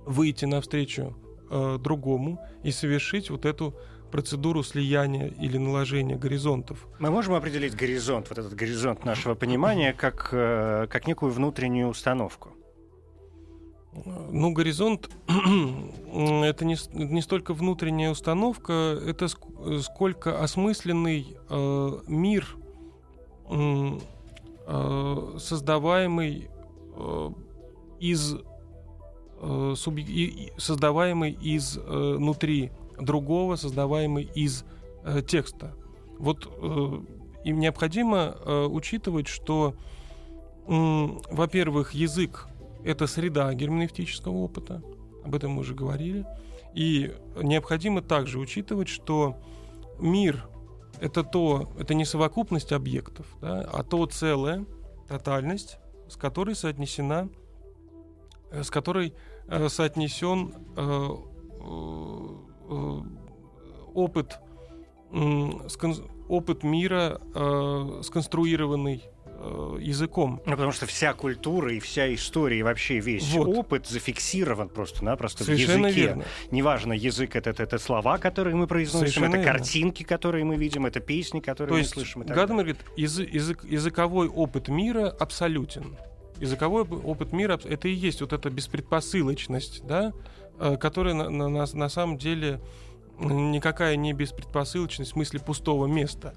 выйти 0.04 0.44
навстречу 0.44 1.16
э, 1.48 1.78
другому 1.80 2.40
и 2.64 2.72
совершить 2.72 3.30
вот 3.30 3.44
эту 3.44 3.76
процедуру 4.12 4.62
слияния 4.62 5.26
или 5.40 5.58
наложения 5.58 6.16
горизонтов. 6.16 6.86
Мы 7.00 7.10
можем 7.10 7.34
определить 7.34 7.74
горизонт, 7.74 8.28
вот 8.28 8.38
этот 8.38 8.54
горизонт 8.54 9.04
нашего 9.04 9.34
понимания, 9.34 9.92
как, 9.92 10.28
э, 10.32 10.86
как 10.88 11.08
некую 11.08 11.32
внутреннюю 11.32 11.88
установку? 11.88 12.50
Ну, 14.30 14.52
горизонт 14.52 15.10
это 15.28 16.64
не, 16.64 16.76
не 16.92 17.20
столько 17.22 17.52
внутренняя 17.52 18.10
установка, 18.10 18.72
это 18.72 19.28
сколько 19.28 20.40
осмысленный 20.42 21.36
э, 21.50 21.90
мир, 22.06 22.56
э, 23.50 25.36
создаваемый 25.38 26.48
э, 26.96 27.30
из 28.00 28.36
э, 29.40 29.74
суб, 29.76 29.98
и, 29.98 30.52
создаваемый 30.56 31.32
из 31.32 31.76
э, 31.76 32.14
внутри 32.16 32.70
другого, 32.98 33.56
создаваемый 33.56 34.24
из 34.34 34.64
э, 35.04 35.22
текста. 35.22 35.74
Вот 36.18 36.46
э, 36.46 37.00
им 37.44 37.58
необходимо 37.58 38.36
э, 38.38 38.66
учитывать, 38.66 39.28
что, 39.28 39.74
э, 40.66 41.06
во-первых, 41.30 41.92
язык 41.92 42.48
это 42.84 43.06
среда 43.06 43.52
герменевтического 43.54 44.36
опыта, 44.36 44.82
об 45.24 45.34
этом 45.34 45.52
мы 45.52 45.60
уже 45.60 45.74
говорили. 45.74 46.26
И 46.74 47.12
необходимо 47.36 48.02
также 48.02 48.38
учитывать, 48.38 48.88
что 48.88 49.36
мир 49.98 50.46
это 51.00 51.24
то, 51.24 51.72
это 51.78 51.94
не 51.94 52.04
совокупность 52.04 52.72
объектов, 52.72 53.26
да, 53.40 53.68
а 53.72 53.82
то 53.82 54.06
целое, 54.06 54.64
тотальность, 55.08 55.78
с 56.08 56.16
которой 56.16 56.54
соотнесена, 56.54 57.28
э, 58.50 58.62
с 58.62 58.70
которой 58.70 59.14
э, 59.48 59.68
соотнесен 59.68 60.54
э, 60.76 61.08
э, 61.60 62.11
опыт, 63.94 64.38
э, 65.12 65.50
опыт 66.28 66.62
мира, 66.62 67.20
э, 67.34 68.00
сконструированный 68.02 69.04
э, 69.26 69.76
языком. 69.80 70.40
Ну, 70.46 70.52
потому 70.52 70.72
что 70.72 70.86
вся 70.86 71.12
культура 71.14 71.72
и 71.72 71.80
вся 71.80 72.12
история, 72.14 72.60
и 72.60 72.62
вообще 72.62 73.00
весь 73.00 73.32
вот. 73.34 73.48
опыт 73.48 73.86
зафиксирован 73.86 74.68
просто-напросто 74.68 75.44
в 75.44 75.48
языке. 75.48 75.90
Верно. 75.90 76.24
Неважно, 76.50 76.92
язык 76.92 77.36
это, 77.36 77.50
это, 77.50 77.62
это 77.64 77.78
слова, 77.78 78.18
которые 78.18 78.54
мы 78.54 78.66
произносим, 78.66 79.08
Совершенно 79.08 79.34
это 79.34 79.44
верно. 79.44 79.58
картинки, 79.58 80.02
которые 80.04 80.44
мы 80.44 80.56
видим, 80.56 80.86
это 80.86 81.00
песни, 81.00 81.40
которые 81.40 81.68
То 81.68 81.74
мы 81.74 81.80
есть, 81.80 81.90
слышим. 81.90 82.22
Гадамер 82.22 82.64
говорит, 82.64 82.80
язык, 82.96 83.32
язык, 83.32 83.64
языковой 83.64 84.28
опыт 84.28 84.68
мира 84.68 85.08
абсолютен. 85.08 85.96
Языковой 86.42 86.82
опыт 86.82 87.32
мира 87.32 87.58
это 87.64 87.88
и 87.88 87.92
есть 87.92 88.20
вот 88.20 88.32
эта 88.32 88.50
беспредпосылочность, 88.50 89.86
да, 89.86 90.12
э, 90.58 90.76
которая 90.76 91.14
на, 91.14 91.30
на, 91.30 91.66
на, 91.66 91.88
самом 91.88 92.18
деле 92.18 92.60
никакая 93.18 93.96
не 93.96 94.12
беспредпосылочность 94.12 95.12
в 95.12 95.14
смысле 95.14 95.40
пустого 95.40 95.86
места 95.86 96.34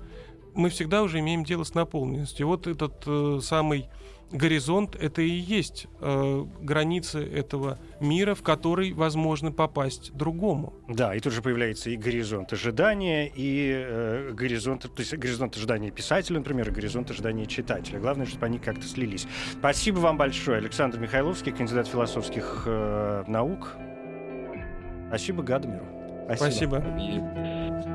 мы 0.56 0.70
всегда 0.70 1.04
уже 1.04 1.20
имеем 1.20 1.44
дело 1.44 1.64
с 1.64 1.74
наполненностью. 1.74 2.48
Вот 2.48 2.66
этот 2.66 3.04
э, 3.06 3.40
самый 3.42 3.90
горизонт 4.32 4.96
это 4.96 5.22
и 5.22 5.30
есть 5.30 5.88
э, 6.02 6.46
границы 6.62 7.24
этого 7.24 7.80
мира, 8.00 8.36
в 8.36 8.44
который 8.44 8.94
возможно 8.94 9.52
попасть 9.52 10.14
другому. 10.14 10.74
Да, 10.88 11.16
и 11.16 11.20
тут 11.20 11.34
же 11.34 11.42
появляется 11.42 11.90
и 11.90 11.96
горизонт 11.96 12.52
ожидания, 12.54 13.32
и 13.34 13.72
э, 13.74 14.32
горизонт, 14.34 14.84
то 14.84 15.00
есть 15.00 15.16
горизонт 15.16 15.56
ожидания 15.56 15.92
писателя, 15.92 16.40
например, 16.40 16.70
и 16.70 16.72
горизонт 16.72 17.10
ожидания 17.12 17.46
читателя. 17.46 18.00
Главное, 18.00 18.26
чтобы 18.26 18.46
они 18.46 18.60
как-то 18.60 18.86
слились. 18.86 19.28
Спасибо 19.60 20.00
вам 20.00 20.18
большое, 20.18 20.58
Александр 20.58 21.00
Михайловский, 21.00 21.52
кандидат 21.52 21.88
философских 21.88 22.64
э, 22.66 23.24
наук. 23.28 23.76
Спасибо 25.08 25.44
Гадамиру. 25.44 25.86
Спасибо. 26.26 26.82
Спасибо. 26.82 27.95